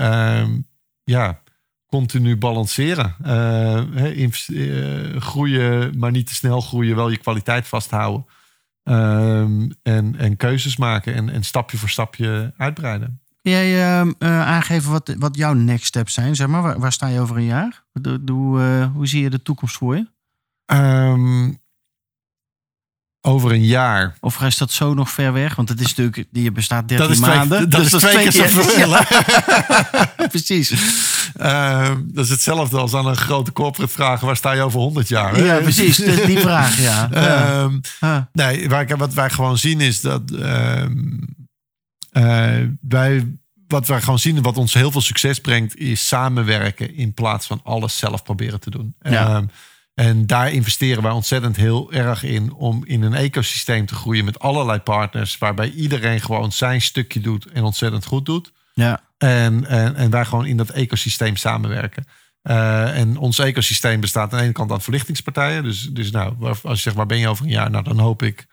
ja, 1.03 1.41
continu 1.93 2.37
balanceren. 2.37 3.15
Eh, 3.23 3.81
groeien, 5.21 5.97
maar 5.99 6.11
niet 6.11 6.27
te 6.27 6.35
snel 6.35 6.61
groeien. 6.61 6.95
Wel 6.95 7.09
je 7.09 7.17
kwaliteit 7.17 7.67
vasthouden. 7.67 8.25
Ehm, 8.83 9.69
en, 9.83 10.15
en 10.17 10.37
keuzes 10.37 10.77
maken 10.77 11.13
en, 11.13 11.29
en 11.29 11.43
stapje 11.43 11.77
voor 11.77 11.89
stapje 11.89 12.53
uitbreiden. 12.57 13.21
Kun 13.41 13.51
jij 13.51 13.97
ehm, 13.99 14.11
eh, 14.19 14.47
aangeven 14.47 14.91
wat, 14.91 15.15
wat 15.17 15.35
jouw 15.37 15.53
next 15.53 15.85
steps 15.85 16.13
zijn? 16.13 16.35
Zeg 16.35 16.47
maar? 16.47 16.61
waar, 16.61 16.79
waar 16.79 16.91
sta 16.91 17.07
je 17.07 17.19
over 17.19 17.37
een 17.37 17.45
jaar? 17.45 17.83
De- 17.91 18.23
de- 18.23 18.31
hoe, 18.31 18.89
hoe 18.93 19.07
zie 19.07 19.21
je 19.21 19.29
de 19.29 19.41
toekomst 19.41 19.77
voor 19.77 19.95
je? 19.95 20.07
Ehm, 20.65 21.51
over 23.25 23.51
een 23.51 23.63
jaar. 23.65 24.15
Of 24.19 24.41
is 24.41 24.57
dat 24.57 24.71
zo 24.71 24.93
nog 24.93 25.09
ver 25.11 25.33
weg? 25.33 25.55
Want 25.55 25.69
het 25.69 25.79
is 25.79 25.95
natuurlijk, 25.95 26.27
je 26.31 26.51
bestaat 26.51 26.87
13 26.87 27.07
Dat 27.07 27.15
is 27.15 27.21
twee- 27.21 27.35
maanden. 27.37 27.69
dat 27.69 27.81
dus 27.81 27.93
is 27.93 27.99
twee 27.99 28.17
keer 28.29 28.31
zoveel. 28.49 28.87
Ja. 28.87 29.05
Precies. 30.29 30.73
Ehm, 31.37 32.01
dat 32.05 32.25
is 32.25 32.31
hetzelfde 32.31 32.77
als 32.77 32.93
aan 32.93 33.05
een 33.07 33.15
grote 33.15 33.51
corporate 33.51 33.91
vragen. 33.93 34.25
Waar 34.27 34.35
sta 34.35 34.51
je 34.51 34.61
over 34.61 34.79
100 34.79 35.07
jaar? 35.07 35.35
hè? 35.35 35.43
Ja, 35.43 35.59
precies. 35.59 35.95
Die 36.25 36.39
vraag, 36.39 36.79
ja. 36.81 37.11
Ehm, 37.11 37.79
Ah. 37.99 38.17
Nee, 38.33 38.69
wat 38.97 39.13
wij 39.13 39.29
gewoon 39.29 39.57
zien 39.57 39.81
is 39.81 40.01
dat 40.01 40.31
ehm, 40.31 40.91
eh, 42.11 42.67
wij, 42.81 43.27
wat 43.67 43.87
wij 43.87 44.01
gewoon 44.01 44.19
zien, 44.19 44.41
wat 44.41 44.57
ons 44.57 44.73
heel 44.73 44.91
veel 44.91 45.01
succes 45.01 45.39
brengt, 45.39 45.75
is 45.77 46.07
samenwerken 46.07 46.95
in 46.95 47.13
plaats 47.13 47.47
van 47.47 47.59
alles 47.63 47.97
zelf 47.97 48.23
proberen 48.23 48.59
te 48.59 48.69
doen. 48.69 48.95
Ja. 49.01 49.43
En 49.93 50.27
daar 50.27 50.51
investeren 50.51 51.03
wij 51.03 51.11
ontzettend 51.11 51.55
heel 51.55 51.91
erg 51.91 52.23
in 52.23 52.53
om 52.53 52.85
in 52.85 53.01
een 53.01 53.13
ecosysteem 53.13 53.85
te 53.85 53.95
groeien 53.95 54.25
met 54.25 54.39
allerlei 54.39 54.79
partners, 54.79 55.37
waarbij 55.37 55.69
iedereen 55.69 56.21
gewoon 56.21 56.51
zijn 56.51 56.81
stukje 56.81 57.19
doet 57.19 57.45
en 57.45 57.63
ontzettend 57.63 58.05
goed 58.05 58.25
doet. 58.25 58.51
ja. 58.73 59.01
En, 59.17 59.65
en, 59.65 59.95
en 59.95 60.09
wij 60.09 60.25
gewoon 60.25 60.45
in 60.45 60.57
dat 60.57 60.69
ecosysteem 60.69 61.35
samenwerken. 61.35 62.05
Eh, 62.41 62.99
en 62.99 63.17
ons 63.17 63.39
ecosysteem 63.39 63.99
bestaat 63.99 64.31
aan 64.31 64.37
de 64.37 64.43
ene 64.43 64.53
kant 64.53 64.71
uit 64.71 64.83
verlichtingspartijen. 64.83 65.63
Dus, 65.63 65.81
dus 65.91 66.11
nou, 66.11 66.35
als 66.47 66.59
je 66.63 66.75
zegt, 66.75 66.95
waar 66.95 67.05
ben 67.05 67.17
je 67.17 67.27
over 67.27 67.45
een 67.45 67.51
jaar? 67.51 67.69
Nou, 67.69 67.83
dan 67.83 67.99
hoop 67.99 68.23
ik... 68.23 68.47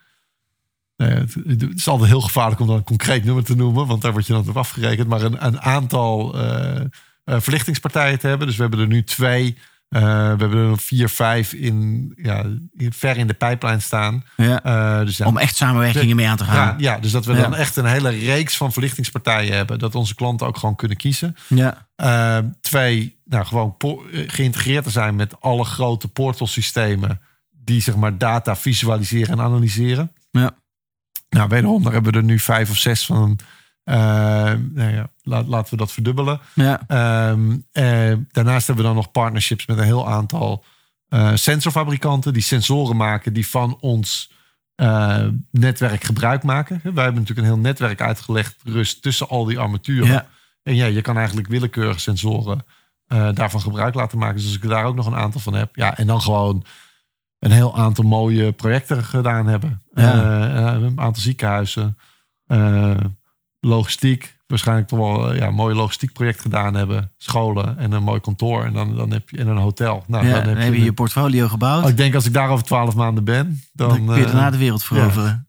eh, 0.96 1.08
het, 1.08 1.34
het 1.46 1.72
is 1.74 1.88
altijd 1.88 2.10
heel 2.10 2.20
gevaarlijk 2.20 2.60
om 2.60 2.66
dan 2.66 2.76
een 2.76 2.84
concreet 2.84 3.24
nummer 3.24 3.44
te 3.44 3.56
noemen. 3.56 3.86
Want 3.86 4.02
daar 4.02 4.12
word 4.12 4.26
je 4.26 4.32
dan 4.32 4.48
op 4.48 4.56
afgerekend. 4.56 5.08
Maar 5.08 5.22
een, 5.22 5.46
een 5.46 5.60
aantal 5.60 6.38
eh, 6.38 6.86
verlichtingspartijen 7.24 8.18
te 8.18 8.26
hebben. 8.26 8.46
Dus 8.46 8.56
we 8.56 8.62
hebben 8.62 8.80
er 8.80 8.86
nu 8.86 9.04
twee. 9.04 9.56
Eh, 9.90 10.00
we 10.02 10.06
hebben 10.08 10.58
er 10.58 10.68
nog 10.68 10.82
vier, 10.82 11.08
vijf 11.08 11.52
in, 11.52 12.12
ja, 12.16 12.44
in, 12.76 12.92
ver 12.92 13.16
in 13.16 13.26
de 13.26 13.34
pijplijn 13.34 13.82
staan. 13.82 14.24
ja. 14.36 14.62
Eh, 14.62 15.06
dus 15.06 15.16
ja, 15.16 15.26
Om 15.26 15.38
echt 15.38 15.56
samenwerkingen 15.56 16.16
mee 16.16 16.28
aan 16.28 16.36
te 16.36 16.44
gaan. 16.44 16.74
ja, 16.78 16.98
dus 16.98 17.10
dat 17.10 17.24
we 17.24 17.34
dan 17.34 17.54
echt 17.54 17.76
een 17.76 17.84
hele 17.84 18.08
reeks 18.08 18.56
van 18.56 18.72
verlichtingspartijen 18.72 19.56
hebben. 19.56 19.78
Dat 19.78 19.94
onze 19.94 20.14
klanten 20.14 20.46
ook 20.46 20.56
gewoon 20.56 20.76
kunnen 20.76 20.96
kiezen. 20.96 21.36
Ja. 21.46 21.88
Uh, 21.96 22.38
twee, 22.60 23.20
nou 23.24 23.46
gewoon 23.46 23.76
eh, 23.78 24.22
geïntegreerd 24.26 24.84
te 24.84 24.90
zijn 24.90 25.16
met 25.16 25.40
alle 25.40 25.64
grote 25.64 26.08
portalsystemen 26.08 27.20
die 27.50 27.82
zeg 27.82 27.96
maar 27.96 28.18
data 28.18 28.56
visualiseren 28.56 29.38
en 29.38 29.44
analyseren. 29.44 30.12
Ja. 30.30 30.50
Nou, 31.28 31.48
wederom, 31.48 31.82
daar 31.82 31.92
hebben 31.92 32.12
we 32.12 32.18
er 32.18 32.24
nu 32.24 32.38
vijf 32.38 32.70
of 32.70 32.76
zes 32.76 33.06
van. 33.06 33.38
Uh, 33.90 33.96
nou 34.74 34.92
ja, 34.92 35.10
laat, 35.22 35.46
laten 35.46 35.70
we 35.70 35.76
dat 35.76 35.92
verdubbelen. 35.92 36.40
Ja. 36.54 36.80
Ehm, 36.86 37.56
eh, 37.72 38.12
daarnaast 38.30 38.66
hebben 38.66 38.84
we 38.84 38.90
dan 38.90 38.94
nog 39.00 39.10
partnerships 39.10 39.66
met 39.66 39.78
een 39.78 39.84
heel 39.84 40.08
aantal 40.08 40.64
eh, 41.08 41.34
sensorfabrikanten 41.34 42.32
die 42.32 42.42
sensoren 42.42 42.96
maken 42.96 43.32
die 43.32 43.48
van 43.48 43.76
ons 43.80 44.32
eh, 44.74 45.26
netwerk 45.50 46.04
gebruik 46.04 46.42
maken. 46.42 46.80
Wij 46.82 47.04
hebben 47.04 47.20
natuurlijk 47.20 47.38
een 47.48 47.54
heel 47.54 47.62
netwerk 47.62 48.00
uitgelegd, 48.00 48.56
rust 48.64 49.02
tussen 49.02 49.28
al 49.28 49.44
die 49.44 49.58
armaturen. 49.58 50.06
Ja. 50.06 50.26
En 50.62 50.74
ja, 50.74 50.86
je 50.86 51.00
kan 51.00 51.16
eigenlijk 51.16 51.48
willekeurige 51.48 52.00
sensoren 52.00 52.64
daarvan 53.34 53.60
gebruik 53.60 53.94
laten 53.94 54.18
maken. 54.18 54.36
Dus 54.36 54.44
als 54.44 54.54
ik 54.54 54.68
daar 54.68 54.84
ook 54.84 54.94
nog 54.94 55.06
een 55.06 55.16
aantal 55.16 55.40
van 55.40 55.54
heb. 55.54 55.76
Ja, 55.76 55.96
en 55.96 56.06
dan 56.06 56.20
gewoon 56.20 56.64
een 57.38 57.50
heel 57.50 57.76
aantal 57.76 58.04
mooie 58.04 58.52
projecten 58.52 59.04
gedaan 59.04 59.46
hebben. 59.46 59.82
Ja. 59.94 60.74
Een 60.74 61.00
aantal 61.00 61.22
ziekenhuizen. 61.22 61.96
Eh, 63.60 63.70
logistiek. 63.70 64.38
Waarschijnlijk 64.46 64.88
toch 64.88 64.98
wel 64.98 65.30
eh, 65.32 65.38
ja, 65.38 65.46
een 65.46 65.54
mooi 65.54 65.74
logistiek 65.74 66.12
project 66.12 66.40
gedaan 66.40 66.74
hebben. 66.74 67.12
Scholen 67.16 67.78
en 67.78 67.92
een 67.92 68.02
mooi 68.02 68.20
kantoor. 68.20 68.64
En 68.64 68.72
dan, 68.72 68.96
dan 68.96 69.10
heb 69.10 69.30
je 69.30 69.36
in 69.36 69.48
een 69.48 69.56
hotel. 69.56 70.04
Nou, 70.06 70.26
Ja, 70.26 70.34
dan 70.34 70.44
dan 70.44 70.56
heb 70.56 70.74
je 70.74 70.82
je 70.84 70.92
portfolio 70.92 71.48
gebouwd. 71.48 71.88
Ik 71.88 71.96
denk 71.96 72.14
als 72.14 72.26
ik 72.26 72.32
daar 72.32 72.48
over 72.48 72.64
twaalf 72.64 72.94
maanden 72.94 73.24
ben. 73.24 73.62
Dan, 73.72 73.88
dan 73.88 74.06
kun 74.06 74.14
je 74.16 74.20
eh, 74.24 74.32
daarna 74.32 74.50
de 74.50 74.56
wereld 74.58 74.84
veroveren. 74.84 75.48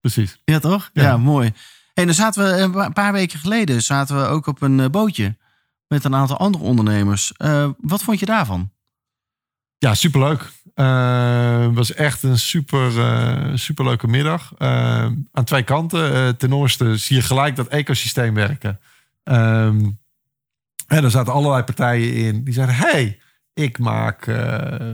Precies. 0.00 0.40
Ja, 0.44 0.58
toch? 0.58 0.90
Ja. 0.92 1.02
Ja. 1.02 1.16
mooi. 1.16 1.52
En 1.94 2.04
dan 2.06 2.14
zaten 2.14 2.44
we 2.44 2.60
een 2.60 2.70
pa- 2.70 2.88
paar 2.88 3.12
weken 3.12 3.38
geleden 3.38 3.82
zaten 3.82 4.16
we 4.20 4.26
ook 4.26 4.46
op 4.46 4.62
een 4.62 4.80
eh, 4.80 4.88
bootje 4.90 5.36
met 5.88 6.04
een 6.04 6.14
aantal 6.14 6.36
andere 6.38 6.64
ondernemers. 6.64 7.32
Eh, 7.32 7.68
wat 7.78 8.02
vond 8.02 8.18
je 8.20 8.26
daarvan? 8.26 8.70
Ja, 9.78 9.94
superleuk. 9.94 10.40
Eh, 10.74 11.60
Het 11.66 11.74
was 11.74 11.94
echt 11.94 12.22
een 12.22 12.38
super, 12.38 12.98
eh 13.00 13.50
superleuke 13.54 14.06
middag. 14.06 14.52
Eh, 14.58 15.06
aan 15.32 15.44
twee 15.44 15.62
kanten. 15.62 16.14
Eh, 16.14 16.28
ten 16.28 16.52
oosten 16.52 16.98
zie 16.98 17.16
je 17.16 17.22
gelijk 17.22 17.56
dat 17.56 17.68
ecosysteem 17.68 18.34
werken. 18.34 18.80
Ehm, 19.24 19.86
en 20.86 21.04
er 21.04 21.10
zaten 21.10 21.32
allerlei 21.32 21.62
partijen 21.62 22.12
in 22.14 22.44
die 22.44 22.54
zeiden: 22.54 22.76
hey, 22.76 23.18
ik 23.54 23.78
maak, 23.78 24.26
eh, 24.26 24.90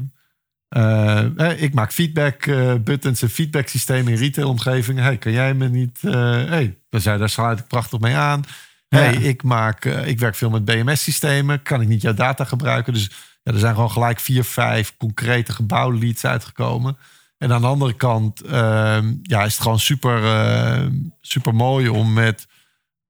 eh, 0.68 1.40
eh, 1.50 1.62
ik 1.62 1.74
maak 1.74 1.92
feedback 1.92 2.46
eh, 2.46 2.74
buttons 2.74 3.22
en 3.22 3.30
feedback 3.30 3.68
systemen 3.68 4.12
in 4.12 4.18
retailomgevingen. 4.18 5.02
Hey, 5.04 5.18
kan 5.18 5.32
jij 5.32 5.54
me 5.54 5.68
niet? 5.68 5.98
eh 6.02 6.12
hey, 6.44 6.78
zei, 6.90 7.18
daar 7.18 7.28
sluit 7.30 7.58
ik 7.58 7.66
prachtig 7.66 8.00
mee 8.00 8.16
aan. 8.16 8.42
Hey, 8.88 9.12
Ja. 9.12 9.18
ik, 9.20 9.42
maak, 9.42 9.84
eh, 9.84 10.06
ik 10.06 10.18
werk 10.18 10.34
veel 10.34 10.50
met 10.50 10.64
BMS-systemen. 10.64 11.62
Kan 11.62 11.80
ik 11.80 11.88
niet 11.88 12.02
jouw 12.02 12.14
data 12.14 12.44
gebruiken? 12.44 12.92
Dus 12.92 13.10
ja, 13.42 13.52
er 13.52 13.58
zijn 13.58 13.74
gewoon 13.74 13.90
gelijk 13.90 14.20
vier, 14.20 14.44
vijf 14.44 14.96
concrete 14.96 15.52
gebouwleads 15.52 16.24
uitgekomen. 16.24 16.96
En 17.38 17.52
aan 17.52 17.60
de 17.60 17.66
andere 17.66 17.92
kant 17.94 18.40
ehm, 18.40 19.14
ja, 19.22 19.44
is 19.44 19.52
het 19.52 19.62
gewoon 19.62 19.78
super, 19.78 20.24
eh, 20.24 20.86
super 21.20 21.54
mooi 21.54 21.88
om 21.88 22.12
met 22.12 22.46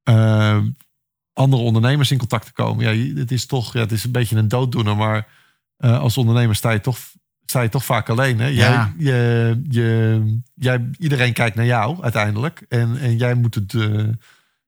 eh, 0.03 0.59
andere 1.33 1.62
ondernemers 1.62 2.11
in 2.11 2.18
contact 2.18 2.47
te 2.47 2.53
komen. 2.53 2.97
Ja, 2.97 3.14
het 3.21 3.31
is 3.33 3.47
toch 3.47 3.73
ja, 3.73 3.81
het 3.81 3.92
is 3.92 4.05
een 4.05 4.12
beetje 4.12 4.37
een 4.37 4.49
dooddoener, 4.49 4.97
maar 4.97 5.27
eh, 5.77 5.99
als 5.99 6.16
ondernemer 6.18 6.57
sta 6.57 6.71
je 6.71 6.81
toch, 6.81 6.99
sta 7.47 7.61
je 7.61 7.68
toch 7.68 7.85
vaak 7.85 8.09
alleen. 8.09 8.38
Hè? 8.38 8.47
Jij, 8.47 8.71
Ja. 8.71 8.92
je, 8.99 9.62
je, 9.68 10.40
jij, 10.55 10.90
iedereen 10.99 11.33
kijkt 11.33 11.57
naar 11.57 11.64
jou 11.66 12.03
uiteindelijk. 12.03 12.64
En, 12.68 12.97
en 12.99 13.16
jij, 13.16 13.35
moet 13.35 13.55
het, 13.55 13.75
eh, 13.75 14.09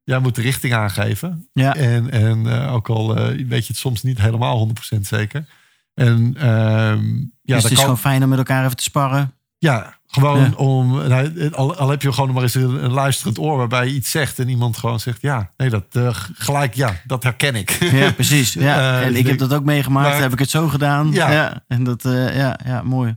jij 0.05 0.19
moet 0.19 0.35
de 0.35 0.43
richting 0.43 0.75
aangeven. 0.75 1.49
Ja, 1.53 1.75
En, 1.75 2.11
en 2.11 2.47
eh, 2.47 2.73
ook 2.75 2.89
al 2.89 3.17
eh, 3.17 3.47
weet 3.47 3.67
je 3.67 3.73
het 3.73 3.77
soms 3.77 4.03
niet 4.03 4.21
helemaal 4.21 4.71
100% 4.97 5.01
zeker. 5.01 5.47
En 5.95 6.35
ehm, 6.39 7.07
ja, 7.43 7.55
dus 7.55 7.63
het 7.63 7.65
is 7.65 7.69
kan, 7.71 7.77
gewoon 7.79 7.99
fijn 7.99 8.23
om 8.23 8.29
met 8.29 8.39
elkaar 8.39 8.65
even 8.65 8.77
te 8.77 8.83
sparren. 8.83 9.33
ja, 9.59 9.99
gewoon 10.07 10.41
Ja. 10.41 10.51
om. 10.57 11.09
Nou, 11.09 11.51
al, 11.51 11.77
al 11.77 11.89
heb 11.91 12.03
je 12.03 12.13
gewoon 12.13 12.33
maar 12.33 12.43
eens 12.43 12.55
een, 12.55 12.85
een 12.85 12.93
luisterend 12.93 13.39
oor 13.39 13.57
waarbij 13.57 13.87
je 13.87 13.95
iets 13.95 14.11
zegt 14.11 14.39
en 14.39 14.49
iemand 14.49 14.77
gewoon 14.77 15.01
zegt: 15.01 15.23
Ja, 15.23 15.51
nee, 15.57 15.71
dat 15.71 15.85
eh, 15.93 16.09
gelijk, 16.35 16.75
ja, 16.75 17.01
dat 17.07 17.23
herken 17.23 17.55
ik. 17.55 17.71
Ja, 17.71 18.11
precies. 18.13 18.53
Ja. 18.53 19.03
En 19.03 19.09
dus 19.09 19.19
ik 19.19 19.27
heb 19.27 19.39
dat 19.39 19.55
ook 19.55 19.65
meegemaakt. 19.65 20.09
maar- 20.09 20.21
heb 20.21 20.33
ik 20.33 20.39
het 20.39 20.51
zo 20.51 20.69
gedaan. 20.69 21.13
Ja. 21.13 21.63
En 21.69 21.85
dat, 21.85 22.03
ja, 22.03 22.59
ja, 22.65 22.83
mooi. 22.83 23.17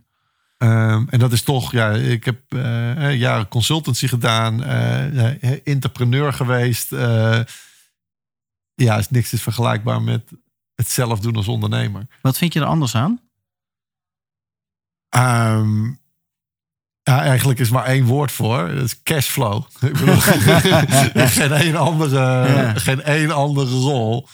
Ehm, 0.58 1.06
en 1.10 1.20
dat 1.20 1.32
is 1.32 1.42
toch, 1.42 1.72
ja, 1.72 1.90
ik 1.92 2.24
heb 2.26 2.40
eh, 2.54 3.16
jaren 3.20 3.48
consultancy 3.48 4.08
gedaan, 4.08 4.64
eh, 4.64 5.68
entrepreneur 5.68 6.34
geweest. 6.34 6.92
eh, 6.94 7.40
ja, 8.74 8.98
is 8.98 9.10
niks 9.10 9.34
is 9.34 9.42
vergelijkbaar 9.42 10.02
met 10.02 10.32
het 10.76 10.90
zelf 10.90 11.20
doen 11.20 11.36
als 11.36 11.48
ondernemer. 11.48 12.08
Wat 12.22 12.38
vind 12.38 12.54
je 12.54 12.60
er 12.60 12.66
anders 12.66 12.96
aan? 12.96 13.20
Ehm, 15.10 15.86
ja, 17.04 17.22
eigenlijk 17.22 17.60
is 17.60 17.70
maar 17.70 17.86
één 17.86 18.06
woord 18.06 18.32
voor. 18.32 18.68
Dat 18.76 18.84
is 18.84 19.04
cashflow. 19.04 19.64
Ik 19.82 19.94
bedoel, 19.94 20.16
geen 21.40 21.52
één 21.52 21.76
andere, 21.76 22.20
Ja. 22.50 22.74
geen 22.74 23.02
één 23.02 23.32
andere 23.32 23.70
rol 23.80 24.28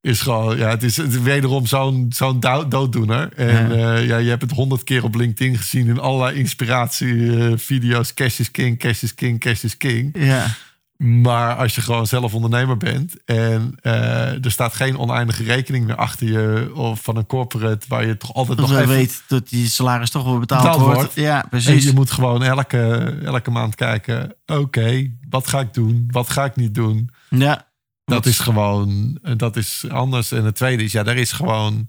is 0.00 0.20
gewoon. 0.20 0.56
Ja, 0.56 0.68
het 0.68 0.82
is, 0.82 0.96
het 0.96 1.12
is 1.12 1.20
wederom 1.20 1.66
zo'n 1.66 2.06
zo'n 2.08 2.40
dooddoener. 2.68 3.32
En 3.36 3.68
Ja. 3.76 3.76
ja. 3.76 3.96
ja, 3.96 4.16
je 4.16 4.28
hebt 4.28 4.42
het 4.42 4.50
honderd 4.50 4.84
keer 4.84 5.04
op 5.04 5.14
LinkedIn 5.14 5.56
gezien 5.56 5.86
in 5.86 5.98
allerlei 6.00 6.38
inspiratievideo's. 6.38 8.14
Cash 8.14 8.38
is 8.38 8.50
king, 8.50 8.78
cash 8.78 9.02
is 9.02 9.14
king, 9.14 9.40
cash 9.40 9.62
is 9.64 9.76
king. 9.76 10.10
Ja, 10.18 10.46
Maar 10.96 11.54
als 11.56 11.74
je 11.74 11.80
gewoon 11.80 12.06
zelf 12.06 12.34
ondernemer 12.34 12.76
bent 12.76 13.24
en 13.24 13.74
eh, 13.82 14.44
er 14.44 14.50
staat 14.50 14.74
geen 14.74 14.98
oneindige 14.98 15.42
rekening 15.42 15.86
meer 15.86 15.96
achter 15.96 16.26
je 16.26 16.70
of 16.74 17.02
van 17.02 17.16
een 17.16 17.26
corporate 17.26 17.86
waar 17.88 18.06
je 18.06 18.16
toch 18.16 18.34
altijd 18.34 18.58
nog 18.58 18.70
je 18.70 18.76
even 18.76 18.88
weet 18.88 19.22
dat 19.28 19.48
die 19.48 19.68
salaris 19.68 20.10
toch 20.10 20.24
wel 20.24 20.38
betaald, 20.38 20.62
Betaald 20.62 20.80
wordt. 20.80 20.96
wordt. 21.00 21.14
Ja, 21.14 21.42
En 21.42 21.48
precies. 21.48 21.84
je 21.84 21.92
moet 21.92 22.10
gewoon 22.10 22.42
elke, 22.42 23.14
elke 23.24 23.50
maand 23.50 23.74
kijken: 23.74 24.34
oké, 24.46 25.10
wat 25.30 25.46
ga 25.48 25.60
ik 25.60 25.74
doen? 25.74 26.04
Wat 26.10 26.30
ga 26.30 26.44
ik 26.44 26.56
niet 26.56 26.74
doen? 26.74 27.10
Ja. 27.30 27.66
Dat 28.08 28.26
is 28.26 28.38
gewoon, 28.38 29.18
eh, 29.22 29.32
dat 29.36 29.56
is 29.56 29.84
anders. 29.88 30.32
En 30.32 30.44
het 30.44 30.54
tweede 30.54 30.82
is, 30.82 30.92
ja, 30.92 31.02
daar 31.02 31.16
is 31.16 31.32
gewoon. 31.32 31.88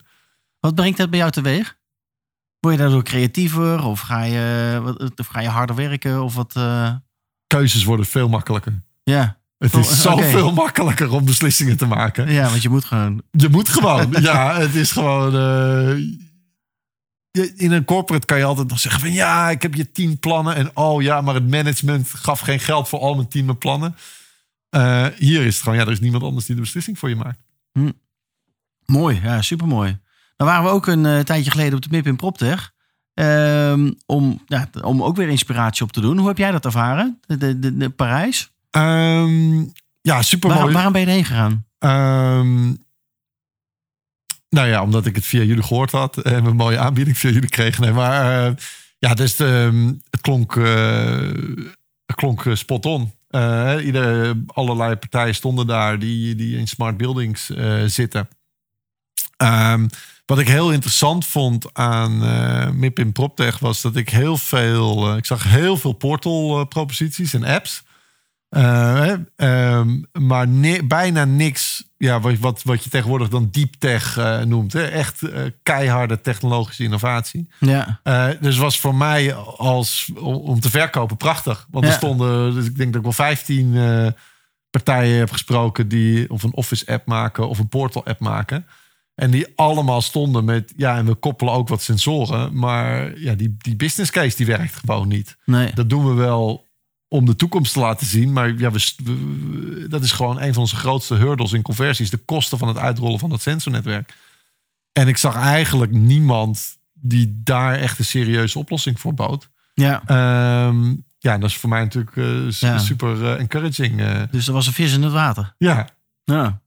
Wat 0.59 0.75
brengt 0.75 0.97
dat 0.97 1.09
bij 1.09 1.19
jou 1.19 1.31
teweeg? 1.31 1.77
Word 2.59 2.75
je 2.75 2.81
daardoor 2.81 3.03
creatiever 3.03 3.83
of 3.83 3.99
ga 3.99 4.23
je, 4.23 5.11
of 5.15 5.27
ga 5.27 5.39
je 5.41 5.47
harder 5.47 5.75
werken? 5.75 6.23
Of 6.23 6.35
wat, 6.35 6.55
eh, 6.55 6.91
Keuzes 7.47 7.83
worden 7.83 8.05
veel 8.05 8.29
makkelijker. 8.29 8.83
ja. 9.03 9.37
Het 9.57 9.73
Oh, 9.73 9.79
is 9.81 9.87
oké. 9.87 9.95
zoveel 9.95 10.53
makkelijker 10.53 11.11
om 11.11 11.25
beslissingen 11.25 11.77
te 11.77 11.85
maken. 11.85 12.31
ja, 12.31 12.49
want 12.49 12.61
je 12.61 12.69
moet 12.69 12.85
gewoon. 12.85 13.21
Je 13.31 13.49
moet 13.49 13.69
gewoon. 13.69 14.11
ja, 14.21 14.59
het 14.59 14.75
is 14.75 14.91
gewoon. 14.91 15.35
eh, 15.35 15.97
in 17.55 17.71
een 17.71 17.85
corporate 17.85 18.25
kan 18.25 18.37
je 18.37 18.43
altijd 18.43 18.67
nog 18.69 18.79
zeggen 18.79 19.01
van 19.01 19.11
ja, 19.13 19.49
ik 19.49 19.61
heb 19.61 19.73
je 19.73 19.91
tien 19.91 20.19
plannen. 20.19 20.55
En 20.55 20.71
oh 20.73 21.01
ja, 21.01 21.21
maar 21.21 21.33
het 21.33 21.49
management 21.49 22.09
gaf 22.13 22.39
geen 22.39 22.59
geld 22.59 22.89
voor 22.89 22.99
al 22.99 23.15
mijn 23.15 23.27
tien 23.27 23.57
plannen. 23.57 23.95
Eh, 24.69 25.05
hier 25.17 25.45
is 25.45 25.53
het 25.53 25.63
gewoon, 25.63 25.77
ja, 25.77 25.85
er 25.85 25.91
is 25.91 25.99
niemand 25.99 26.23
anders 26.23 26.45
die 26.45 26.55
de 26.55 26.61
beslissing 26.61 26.99
voor 26.99 27.09
je 27.09 27.15
maakt. 27.15 27.39
Mooi, 28.85 29.19
ja, 29.23 29.41
supermooi. 29.41 29.99
Dan 30.35 30.47
waren 30.47 30.63
we 30.63 30.69
ook 30.69 30.87
een 30.87 31.05
eh, 31.05 31.19
tijdje 31.19 31.51
geleden 31.51 31.73
op 31.75 31.81
de 31.81 31.87
MIP 31.91 32.05
in 32.07 32.15
PropTech. 32.15 32.71
Ehm, 33.13 33.91
om, 34.05 34.41
ja, 34.45 34.69
om 34.81 35.03
ook 35.03 35.15
weer 35.15 35.29
inspiratie 35.29 35.83
op 35.85 35.91
te 35.91 36.01
doen. 36.01 36.17
Hoe 36.17 36.27
heb 36.27 36.37
jij 36.37 36.51
dat 36.51 36.65
ervaren? 36.65 37.19
De, 37.25 37.37
de, 37.37 37.59
de, 37.59 37.77
de 37.77 37.89
Parijs? 37.89 38.51
Ehm, 38.71 39.59
ja, 40.01 40.21
super 40.21 40.49
Waar- 40.49 40.71
waarom 40.71 40.91
ben 40.91 41.01
je 41.01 41.07
erheen 41.07 41.25
gegaan? 41.25 41.65
Ehm, 41.79 42.65
nou 44.49 44.67
ja, 44.67 44.81
omdat 44.81 45.05
ik 45.05 45.15
het 45.15 45.25
via 45.25 45.41
jullie 45.43 45.63
gehoord 45.63 45.91
had 45.91 46.17
en 46.17 46.45
een 46.45 46.55
mooie 46.55 46.77
aanbieding 46.79 47.17
via 47.17 47.29
jullie 47.31 47.49
kreeg. 47.49 47.79
Nee, 47.79 47.91
maar 47.91 48.45
eh, 48.47 48.55
ja, 48.99 49.13
dus 49.13 49.37
het 49.37 50.21
klonk, 50.21 50.55
het 52.05 52.15
klonk 52.15 52.45
spot 52.53 52.85
on. 52.85 53.11
Eh, 53.29 53.75
ieder, 53.85 54.35
allerlei 54.47 54.95
partijen 54.95 55.35
stonden 55.35 55.67
daar 55.67 55.99
die, 55.99 56.35
die 56.35 56.57
in 56.57 56.67
smart 56.67 56.97
buildings 56.97 57.49
eh, 57.49 57.83
zitten. 57.85 58.27
Ehm, 59.37 59.87
wat 60.25 60.39
ik 60.39 60.47
heel 60.47 60.71
interessant 60.71 61.25
vond 61.25 61.73
aan 61.73 62.23
eh 62.23 62.69
MIP 62.69 62.99
in 62.99 63.11
PropTech 63.11 63.59
was 63.59 63.81
dat 63.81 63.95
ik 63.95 64.09
heel 64.09 64.37
veel, 64.37 65.17
ik 65.17 65.25
zag 65.25 65.43
heel 65.43 65.77
veel 65.77 65.93
portal 65.93 66.65
proposities 66.65 67.33
en 67.33 67.43
apps. 67.43 67.83
Eh, 68.49 69.13
ehm, 69.35 70.01
maar 70.11 70.47
bijna 70.87 71.25
niks 71.25 71.89
ja, 71.99 72.19
wat, 72.19 72.37
wat, 72.37 72.63
wat 72.63 72.83
je 72.83 72.89
tegenwoordig 72.89 73.29
dan 73.29 73.49
deep 73.51 73.73
tech 73.73 74.17
eh, 74.17 74.41
noemt. 74.41 74.73
Hè? 74.73 74.83
Echt 74.83 75.23
eh, 75.23 75.41
keiharde 75.63 76.21
technologische 76.21 76.83
innovatie. 76.83 77.49
Ja, 77.59 77.99
dus 78.41 78.57
was 78.57 78.79
voor 78.79 78.95
mij 78.95 79.33
als 79.57 80.11
om, 80.15 80.35
om 80.35 80.59
te 80.59 80.69
verkopen 80.69 81.17
prachtig. 81.17 81.67
Want 81.71 81.85
er 81.85 81.91
stonden, 81.91 82.53
dus 82.53 82.65
ik 82.65 82.77
denk 82.77 82.87
dat 82.87 82.95
ik 82.95 83.03
wel 83.03 83.25
15 83.25 83.75
eh, 83.75 84.07
partijen 84.69 85.17
heb 85.17 85.31
gesproken 85.31 85.87
die 85.87 86.29
of 86.29 86.43
een 86.43 86.53
office 86.53 86.87
app 86.87 87.05
maken 87.05 87.49
of 87.49 87.59
een 87.59 87.69
portal 87.69 88.05
app 88.05 88.19
maken. 88.19 88.65
En 89.15 89.31
die 89.31 89.47
allemaal 89.55 90.01
stonden 90.01 90.45
met, 90.45 90.73
ja, 90.75 90.97
en 90.97 91.05
we 91.05 91.15
koppelen 91.15 91.53
ook 91.53 91.67
wat 91.67 91.81
sensoren. 91.81 92.57
Maar 92.57 93.19
ja, 93.19 93.33
die, 93.33 93.55
die 93.57 93.75
business 93.75 94.11
case 94.11 94.37
die 94.37 94.45
werkt 94.45 94.75
gewoon 94.75 95.07
niet. 95.07 95.37
nee. 95.45 95.71
Dat 95.73 95.89
doen 95.89 96.07
we 96.07 96.13
wel 96.13 96.67
om 97.11 97.25
de 97.25 97.35
toekomst 97.35 97.73
te 97.73 97.79
laten 97.79 98.07
zien. 98.07 98.33
Maar 98.33 98.57
ja, 98.57 98.71
we, 98.71 98.93
we- 99.03 99.85
dat 99.89 100.03
is 100.03 100.11
gewoon 100.11 100.41
een 100.41 100.53
van 100.53 100.61
onze 100.61 100.75
grootste 100.75 101.15
hurdles 101.15 101.53
in 101.53 101.61
conversies. 101.61 102.09
De 102.09 102.17
kosten 102.17 102.57
van 102.57 102.67
het 102.67 102.77
uitrollen 102.77 103.19
van 103.19 103.31
het 103.31 103.41
sensornetwerk. 103.41 104.13
En 104.91 105.07
ik 105.07 105.17
zag 105.17 105.35
eigenlijk 105.35 105.91
niemand 105.91 106.77
die 106.93 107.39
daar 107.43 107.73
echt 107.75 107.99
een 107.99 108.05
serieuze 108.05 108.59
oplossing 108.59 108.99
voor 108.99 109.13
bood. 109.13 109.49
Ja, 109.73 110.01
Ehm, 110.05 110.95
ja, 111.19 111.37
dat 111.37 111.49
is 111.49 111.57
voor 111.57 111.69
mij 111.69 111.81
natuurlijk 111.83 112.15
eh, 112.17 112.49
Ja. 112.51 112.77
super 112.77 113.25
eh, 113.25 113.39
encouraging. 113.39 113.99
eh. 114.01 114.21
dus 114.31 114.47
er 114.47 114.53
was 114.53 114.67
een 114.67 114.73
vis 114.73 114.93
in 114.93 115.03
het 115.03 115.11
water. 115.13 115.53
ja, 115.57 115.89
Ja. 116.23 116.61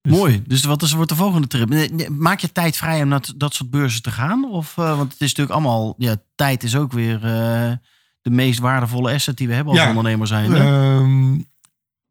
Dus- 0.00 0.12
Mooi. 0.12 0.42
Dus 0.46 0.64
wat 0.64 0.82
is, 0.82 0.92
wordt 0.92 1.10
de 1.10 1.16
volgende 1.16 1.46
trip? 1.46 2.08
Maak 2.10 2.40
je 2.40 2.52
tijd 2.52 2.76
vrij 2.76 3.02
om 3.02 3.08
naar 3.08 3.24
dat 3.36 3.54
soort 3.54 3.70
beurzen 3.70 4.02
te 4.02 4.10
gaan? 4.10 4.44
Of, 4.50 4.74
want 4.74 5.12
het 5.12 5.20
is 5.20 5.28
natuurlijk 5.34 5.50
allemaal... 5.50 5.94
Ja, 5.98 6.16
tijd 6.34 6.62
is 6.62 6.76
ook 6.76 6.92
weer 6.92 7.20
de 8.24 8.30
meest 8.30 8.58
waardevolle 8.58 9.12
asset 9.12 9.36
die 9.36 9.48
we 9.48 9.54
hebben 9.54 9.72
als 9.72 9.82
Ja. 9.82 9.88
ondernemer 9.88 10.26
zijn. 10.26 10.54
Ehm, 10.54 11.40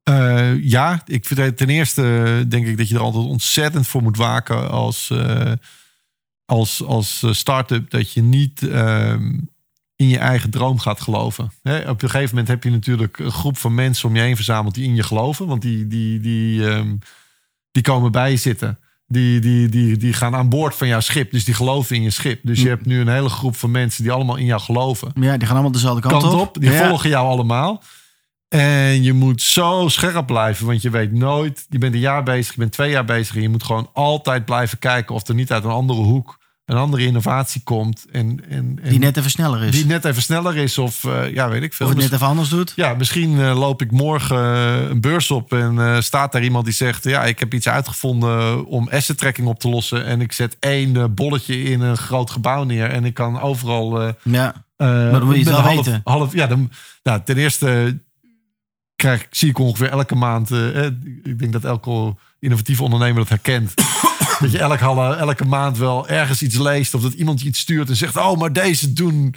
eh, 0.04 0.64
ja, 0.64 1.02
ik 1.06 1.26
vind 1.26 1.58
ten 1.58 1.70
eerste 1.70 2.46
denk 2.48 2.68
ik 2.68 2.78
dat 2.78 2.90
je 2.90 2.96
er 2.96 3.02
altijd 3.02 3.26
ontzettend 3.26 3.88
voor 3.88 4.04
moet 4.04 4.18
waken 4.18 4.70
als, 4.70 5.10
eh, 5.10 5.52
als, 6.46 6.84
als 6.84 7.24
eh, 7.24 7.32
start-up. 7.32 7.90
Dat 7.90 8.12
je 8.12 8.22
niet 8.22 8.68
ehm, 8.68 9.40
in 9.96 10.08
je 10.08 10.18
eigen 10.18 10.50
droom 10.50 10.80
gaat 10.80 11.02
geloven. 11.02 11.52
Hè, 11.62 11.90
op 11.90 12.02
een 12.02 12.10
gegeven 12.10 12.30
moment 12.30 12.48
heb 12.48 12.64
je 12.64 12.70
natuurlijk 12.70 13.20
een 13.20 13.32
groep 13.32 13.58
van 13.58 13.74
mensen 13.76 14.10
om 14.10 14.16
je 14.16 14.22
heen 14.22 14.36
verzameld 14.36 14.74
die 14.74 14.86
in 14.86 14.96
je 14.96 15.04
geloven. 15.04 15.48
Want 15.48 15.62
die, 15.62 15.88
die, 15.88 16.20
die, 16.20 16.70
ehm, 16.70 16.96
die 17.72 17.84
komen 17.84 18.12
bij 18.12 18.32
je 18.32 18.38
zitten. 18.38 18.80
Die, 19.14 19.40
die, 19.40 19.70
die, 19.70 19.98
die 19.98 20.14
gaan 20.14 20.36
aan 20.36 20.50
boord 20.50 20.76
van 20.76 20.88
jouw 20.88 21.00
schip. 21.00 21.32
Dus 21.32 21.44
die 21.46 21.54
geloven 21.54 21.96
in 21.96 22.02
je 22.02 22.10
schip. 22.10 22.40
Dus 22.44 22.58
je 22.58 22.64
Mm. 22.64 22.70
hebt 22.70 22.86
nu 22.86 23.00
een 23.02 23.08
hele 23.08 23.30
groep 23.30 23.56
van 23.56 23.72
mensen 23.72 24.04
die 24.04 24.12
allemaal 24.12 24.36
in 24.36 24.46
jou 24.46 24.62
geloven 24.62 25.12
Ja, 25.20 25.38
die 25.38 25.46
gaan 25.48 25.54
allemaal 25.56 25.72
dezelfde 25.72 26.02
kant, 26.10 26.24
kant 26.24 26.36
op. 26.42 26.58
Die 26.60 26.72
Ja. 26.72 26.88
volgen 26.88 27.10
jou 27.10 27.28
allemaal. 27.28 27.84
En 28.50 29.04
je 29.04 29.14
moet 29.14 29.42
zo 29.42 29.86
scherp 29.88 30.26
blijven, 30.28 30.66
want 30.66 30.82
je 30.82 30.90
weet 30.90 31.12
nooit. 31.12 31.66
Je 31.70 31.78
bent 31.78 31.94
een 31.94 32.00
jaar 32.00 32.24
bezig, 32.24 32.54
je 32.54 32.60
bent 32.60 32.72
twee 32.72 32.92
jaar 32.92 33.06
bezig. 33.06 33.36
En 33.36 33.42
je 33.42 33.50
moet 33.50 33.64
gewoon 33.64 33.90
altijd 33.94 34.46
blijven 34.46 34.80
kijken 34.80 35.16
of 35.16 35.28
er 35.28 35.36
niet 35.36 35.52
uit 35.52 35.64
een 35.64 35.70
andere 35.70 36.00
hoek 36.00 36.40
een 36.66 36.78
andere 36.78 37.06
innovatie 37.06 37.62
komt. 37.64 38.06
En, 38.12 38.40
en, 38.50 38.80
en 38.82 38.90
Die 38.90 39.00
net 39.00 39.18
even 39.18 39.32
sneller 39.32 39.64
is. 39.64 39.72
die 39.72 39.86
net 39.86 40.06
even 40.06 40.22
sneller 40.22 40.58
is, 40.58 40.78
of 40.78 41.04
eh, 41.04 41.34
ja, 41.34 41.50
weet 41.50 41.64
ik 41.64 41.74
veel. 41.74 41.86
of 41.86 41.92
het 41.92 42.02
net 42.02 42.12
even 42.12 42.28
anders 42.28 42.50
doet. 42.50 42.74
ja, 42.76 42.94
misschien 42.94 43.40
eh, 43.40 43.60
loop 43.60 43.82
ik 43.82 43.92
morgen 43.92 44.38
eh, 44.38 44.90
een 44.90 45.02
beurs 45.02 45.32
op 45.32 45.54
en 45.54 46.04
staat 46.04 46.32
daar 46.32 46.44
iemand 46.44 46.66
die 46.66 46.74
zegt: 46.74 47.04
Ja, 47.04 47.24
ik 47.24 47.40
heb 47.40 47.54
iets 47.54 47.68
uitgevonden 47.68 48.66
om 48.66 48.90
asset 48.90 49.18
tracking 49.18 49.48
op 49.48 49.60
te 49.60 49.70
lossen. 49.70 50.06
En 50.06 50.22
ik 50.22 50.32
zet 50.32 50.58
één 50.60 51.14
bolletje 51.14 51.64
in 51.64 51.82
een 51.82 51.98
groot 51.98 52.32
gebouw 52.32 52.64
neer 52.64 52.90
en 52.90 53.06
ik 53.06 53.14
kan 53.14 53.42
overal. 53.42 54.14
Ja, 54.24 54.54
eh, 54.78 55.12
dan 55.12 55.24
moet 55.26 55.36
je 55.36 55.44
het 55.44 55.50
half, 55.50 55.76
weten. 55.76 56.02
Half, 56.04 56.34
ja, 56.34 56.48
dan, 56.48 56.72
nou, 57.04 57.22
ten 57.26 57.38
eerste 57.38 58.00
krijg, 58.96 59.28
zie 59.30 59.50
ik 59.50 59.58
ongeveer 59.58 59.90
elke 59.90 60.16
maand. 60.16 60.52
ik 61.24 61.40
denk 61.40 61.54
dat 61.54 61.64
elke 61.64 62.16
innovatieve 62.40 62.84
ondernemer 62.84 63.18
dat 63.18 63.30
herkent. 63.30 63.74
Dat 64.40 64.52
je 64.52 64.58
elk, 64.60 64.80
halle- 64.80 65.16
elke 65.16 65.46
maand 65.46 65.78
wel 65.78 66.08
ergens 66.08 66.42
iets 66.42 66.58
leest. 66.58 66.94
Of 66.94 67.02
dat 67.02 67.14
iemand 67.14 67.42
je 67.42 67.48
iets 67.48 67.60
stuurt 67.60 67.90
en 67.90 67.96
zegt: 67.96 68.18
Oh, 68.18 68.38
maar 68.40 68.54
deze 68.54 68.94
doen 68.94 69.36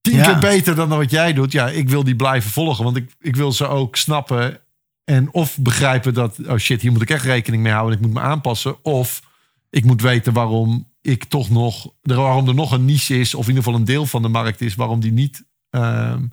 tien 0.00 0.16
Ja. 0.16 0.24
keer 0.24 0.38
beter 0.38 0.74
dan 0.74 0.88
wat 0.88 1.10
jij 1.10 1.32
doet. 1.32 1.52
Ja, 1.52 1.68
ik 1.68 1.88
wil 1.88 2.04
die 2.04 2.16
blijven 2.16 2.50
volgen. 2.50 2.84
Want 2.84 2.96
ik, 2.96 3.14
ik 3.20 3.36
wil 3.36 3.52
ze 3.52 3.66
ook 3.66 3.96
snappen. 3.96 4.60
En 5.04 5.32
of 5.32 5.58
begrijpen 5.58 6.14
dat, 6.14 6.38
oh 6.46 6.56
shit, 6.56 6.80
hier 6.82 6.92
moet 6.92 7.02
ik 7.02 7.10
echt 7.10 7.24
rekening 7.24 7.62
mee 7.62 7.72
houden. 7.72 7.98
Ik 7.98 8.04
moet 8.04 8.14
me 8.14 8.20
aanpassen. 8.20 8.84
Of 8.84 9.22
ik 9.70 9.84
moet 9.84 10.00
weten 10.02 10.32
waarom 10.32 10.90
ik 11.00 11.24
toch 11.24 11.50
nog, 11.50 11.88
waarom 12.02 12.48
er 12.48 12.54
nog 12.54 12.72
een 12.72 12.84
niche 12.84 13.18
is, 13.20 13.34
of 13.34 13.42
in 13.42 13.48
ieder 13.48 13.62
geval 13.64 13.78
een 13.78 13.86
deel 13.86 14.06
van 14.06 14.22
de 14.22 14.28
markt 14.28 14.60
is, 14.60 14.74
waarom 14.74 15.00
die 15.00 15.12
niet 15.12 15.44
ehm, 15.70 16.26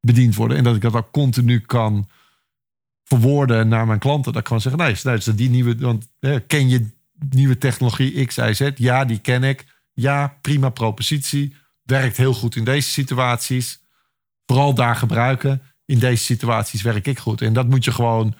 bediend 0.00 0.34
worden. 0.34 0.56
En 0.56 0.64
dat 0.64 0.74
ik 0.74 0.80
dat 0.80 0.94
ook 0.94 1.10
continu 1.10 1.60
kan 1.60 2.08
verwoorden 3.04 3.68
naar 3.68 3.86
mijn 3.86 3.98
klanten. 3.98 4.32
Dat 4.32 4.40
ik 4.40 4.46
gewoon 4.46 4.62
zeggen, 4.62 4.82
nee, 4.82 4.96
luister, 5.02 5.36
die 5.36 5.50
nieuwe, 5.50 5.76
want 5.76 6.06
ken 6.46 6.68
je 6.68 6.86
nieuwe 7.30 7.58
technologie 7.58 8.24
X, 8.24 8.36
Y, 8.36 8.52
Z? 8.52 8.70
Ja, 8.74 9.04
die 9.04 9.18
ken 9.18 9.42
ik. 9.44 9.64
Ja, 9.92 10.38
prima 10.40 10.68
propositie. 10.68 11.56
Werkt 11.82 12.16
heel 12.16 12.34
goed 12.34 12.56
in 12.56 12.64
deze 12.64 12.88
situaties. 12.88 13.82
Vooral 14.46 14.74
daar 14.74 14.96
gebruiken. 14.96 15.62
In 15.84 15.98
deze 15.98 16.24
situaties 16.24 16.82
werk 16.82 17.06
ik 17.06 17.18
goed. 17.18 17.42
En 17.42 17.52
dat 17.52 17.68
moet 17.68 17.84
je 17.84 17.92
gewoon. 17.92 18.34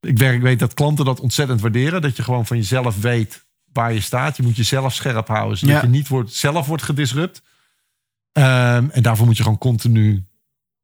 Ik, 0.00 0.18
werk, 0.18 0.42
weet 0.42 0.58
dat 0.58 0.74
klanten 0.74 1.04
dat 1.04 1.20
ontzettend 1.20 1.60
waarderen. 1.60 2.02
Dat 2.02 2.16
je 2.16 2.22
gewoon 2.22 2.46
van 2.46 2.56
jezelf 2.56 3.00
weet 3.00 3.46
waar 3.72 3.92
je 3.92 4.00
staat. 4.00 4.36
Je 4.36 4.42
moet 4.42 4.56
jezelf 4.56 4.94
scherp 4.94 5.28
houden. 5.28 5.58
Zodat 5.58 5.74
Ja. 5.74 5.82
je 5.82 5.88
niet 5.88 6.08
wordt, 6.08 6.32
zelf 6.32 6.66
wordt 6.66 6.82
gedisrupt. 6.82 7.42
Ehm, 8.32 8.88
en 8.90 9.02
daarvoor 9.02 9.26
moet 9.26 9.36
je 9.36 9.42
gewoon 9.42 9.58
continu 9.58 10.24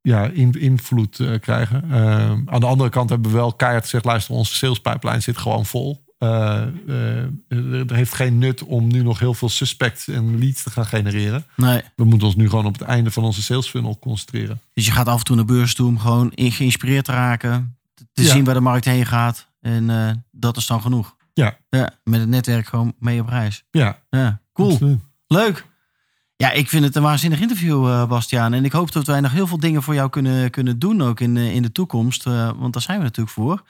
ja, 0.00 0.26
in, 0.26 0.52
invloed 0.52 1.20
eh, 1.20 1.40
krijgen. 1.40 1.90
Ehm, 1.90 2.42
aan 2.46 2.60
de 2.60 2.66
andere 2.66 2.90
kant 2.90 3.10
hebben 3.10 3.30
we 3.30 3.36
wel 3.36 3.52
keihard 3.52 3.84
gezegd... 3.84 4.04
luister, 4.04 4.34
onze 4.34 4.54
salespipeline 4.54 5.20
zit 5.20 5.38
gewoon 5.38 5.66
vol. 5.66 6.01
Eh, 6.22 6.62
eh, 6.88 7.16
er, 7.48 7.86
er 7.90 7.94
heeft 7.94 8.14
geen 8.14 8.38
nut 8.38 8.62
om 8.62 8.86
nu 8.86 9.02
nog 9.02 9.18
heel 9.18 9.34
veel 9.34 9.48
suspects 9.48 10.08
en 10.08 10.38
leads 10.38 10.62
te 10.62 10.70
gaan 10.70 10.86
genereren. 10.86 11.44
nee. 11.56 11.82
We 11.96 12.04
moeten 12.04 12.26
ons 12.26 12.36
nu 12.36 12.48
gewoon 12.48 12.66
op 12.66 12.72
het 12.78 12.82
einde 12.88 13.10
van 13.10 13.24
onze 13.24 13.42
sales 13.42 13.68
funnel 13.68 13.98
concentreren. 13.98 14.60
Dus 14.74 14.86
je 14.86 14.92
gaat 14.92 15.06
af 15.08 15.18
en 15.18 15.24
toe 15.24 15.36
naar 15.36 15.44
beurs 15.44 15.74
toe 15.74 15.86
om 15.88 15.98
gewoon 15.98 16.32
geïnspireerd 16.34 17.04
te 17.04 17.12
raken. 17.12 17.76
Te 18.12 18.22
Ja. 18.22 18.30
zien 18.32 18.44
waar 18.44 18.54
de 18.54 18.60
markt 18.60 18.84
heen 18.84 19.06
gaat. 19.06 19.48
En 19.60 19.90
eh, 19.90 20.10
dat 20.30 20.56
is 20.56 20.66
dan 20.66 20.80
genoeg. 20.82 21.16
Ja. 21.34 21.56
ja. 21.70 21.90
Met 22.04 22.20
het 22.20 22.28
netwerk 22.28 22.66
gewoon 22.66 22.94
mee 22.98 23.20
op 23.20 23.28
reis. 23.28 23.64
Ja, 23.70 23.98
Ja, 24.10 24.40
cool. 24.52 24.70
absoluut. 24.70 25.00
Leuk. 25.26 25.66
Ja, 26.36 26.50
ik 26.52 26.68
vind 26.68 26.84
het 26.84 26.96
een 26.96 27.02
waanzinnig 27.02 27.40
interview, 27.40 27.88
eh, 27.88 28.06
Bastiaan. 28.08 28.52
En 28.52 28.64
ik 28.64 28.72
hoop 28.72 28.92
dat 28.92 29.06
wij 29.06 29.20
nog 29.20 29.32
heel 29.32 29.46
veel 29.46 29.58
dingen 29.58 29.82
voor 29.82 29.94
jou 29.94 30.10
kunnen, 30.10 30.50
kunnen 30.50 30.78
doen 30.78 31.02
ook 31.02 31.20
in, 31.20 31.36
eh, 31.36 31.54
in 31.54 31.62
de 31.62 31.72
toekomst. 31.72 32.26
eh, 32.26 32.50
want 32.56 32.72
daar 32.72 32.82
zijn 32.82 32.98
we 32.98 33.04
natuurlijk 33.04 33.34
voor. 33.34 33.62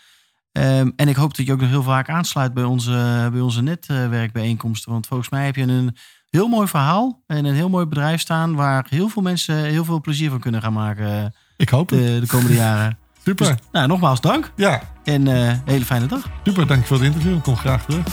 Ehm, 0.53 0.91
en 0.97 1.09
ik 1.09 1.17
hoop 1.17 1.37
dat 1.37 1.47
je 1.47 1.53
ook 1.53 1.61
nog 1.61 1.69
heel 1.69 1.83
vaak 1.83 2.09
aansluit 2.09 2.55
bij 2.55 2.65
onze, 2.65 3.29
bij 3.33 3.41
onze 3.41 3.63
netwerkbijeenkomsten. 3.63 4.93
Want 4.93 5.07
volgens 5.07 5.29
mij 5.29 5.45
heb 5.45 5.57
je 5.57 5.63
een 5.63 5.97
heel 6.31 6.49
mooi 6.49 6.69
verhaal 6.69 7.23
en 7.27 7.45
een 7.45 7.55
heel 7.55 7.69
mooi 7.69 7.87
bedrijf 7.87 8.21
staan... 8.21 8.55
waar 8.55 8.87
heel 8.89 9.09
veel 9.09 9.23
mensen 9.23 9.57
heel 9.57 9.85
veel 9.85 10.01
plezier 10.01 10.31
van 10.31 10.41
kunnen 10.41 10.63
gaan 10.63 10.73
maken 10.73 11.07
eh, 11.19 11.25
Ik 11.57 11.69
hoop 11.69 11.91
het. 11.91 11.99
de, 11.99 12.21
de 12.21 12.27
komende 12.27 12.55
jaren. 12.55 12.99
Super. 13.25 13.47
Dus, 13.47 13.57
nou, 13.73 13.87
nogmaals 13.87 14.21
dank 14.21 14.53
Ja, 14.57 14.83
en 15.05 15.29
eh, 15.29 15.49
een 15.49 15.61
hele 15.65 15.85
fijne 15.85 16.07
dag. 16.07 16.29
super. 16.45 16.67
Dank 16.67 16.87
voor 16.87 16.97
het 16.97 17.07
interview. 17.07 17.35
Ik 17.37 17.43
kom 17.43 17.57
graag 17.57 17.85
terug. 17.85 18.07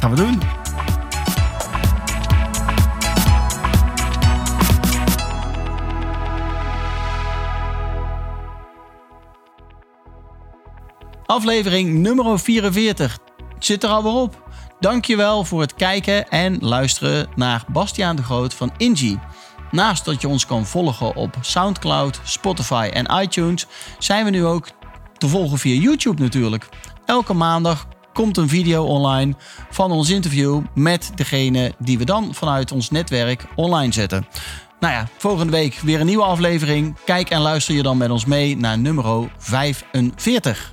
Gaan 0.00 0.10
we 0.10 0.16
doen. 0.16 0.61
Aflevering 11.26 11.98
nummer 11.98 12.38
44 12.38 13.18
zit 13.58 13.82
er 13.82 13.90
alweer 13.90 14.12
op. 14.12 14.50
Dankjewel 14.80 15.44
voor 15.44 15.60
het 15.60 15.74
kijken 15.74 16.28
en 16.28 16.58
luisteren 16.60 17.28
naar 17.36 17.64
Bastiaan 17.72 18.16
de 18.16 18.22
Groot 18.22 18.54
van 18.54 18.72
Ingie. 18.76 19.18
Naast 19.70 20.04
dat 20.04 20.20
je 20.20 20.28
ons 20.28 20.46
kan 20.46 20.66
volgen 20.66 21.16
op 21.16 21.36
SoundCloud, 21.40 22.20
Spotify 22.24 22.90
en 22.92 23.22
iTunes, 23.22 23.66
zijn 23.98 24.24
we 24.24 24.30
nu 24.30 24.44
ook 24.44 24.68
te 25.18 25.28
volgen 25.28 25.58
via 25.58 25.80
YouTube 25.80 26.22
natuurlijk. 26.22 26.68
Elke 27.06 27.32
maandag 27.32 27.86
komt 28.12 28.36
een 28.36 28.48
video 28.48 28.84
online 28.84 29.34
van 29.70 29.90
ons 29.90 30.10
interview 30.10 30.60
met 30.74 31.12
degene 31.14 31.74
die 31.78 31.98
we 31.98 32.04
dan 32.04 32.34
vanuit 32.34 32.72
ons 32.72 32.90
netwerk 32.90 33.46
online 33.54 33.92
zetten. 33.92 34.26
Nou 34.80 34.94
ja, 34.94 35.08
volgende 35.18 35.52
week 35.52 35.74
weer 35.74 36.00
een 36.00 36.06
nieuwe 36.06 36.24
aflevering. 36.24 36.96
Kijk 37.04 37.30
en 37.30 37.40
luister 37.40 37.74
je 37.74 37.82
dan 37.82 37.96
met 37.96 38.10
ons 38.10 38.24
mee 38.24 38.56
naar 38.56 38.78
nummer 38.78 39.30
45. 39.38 40.72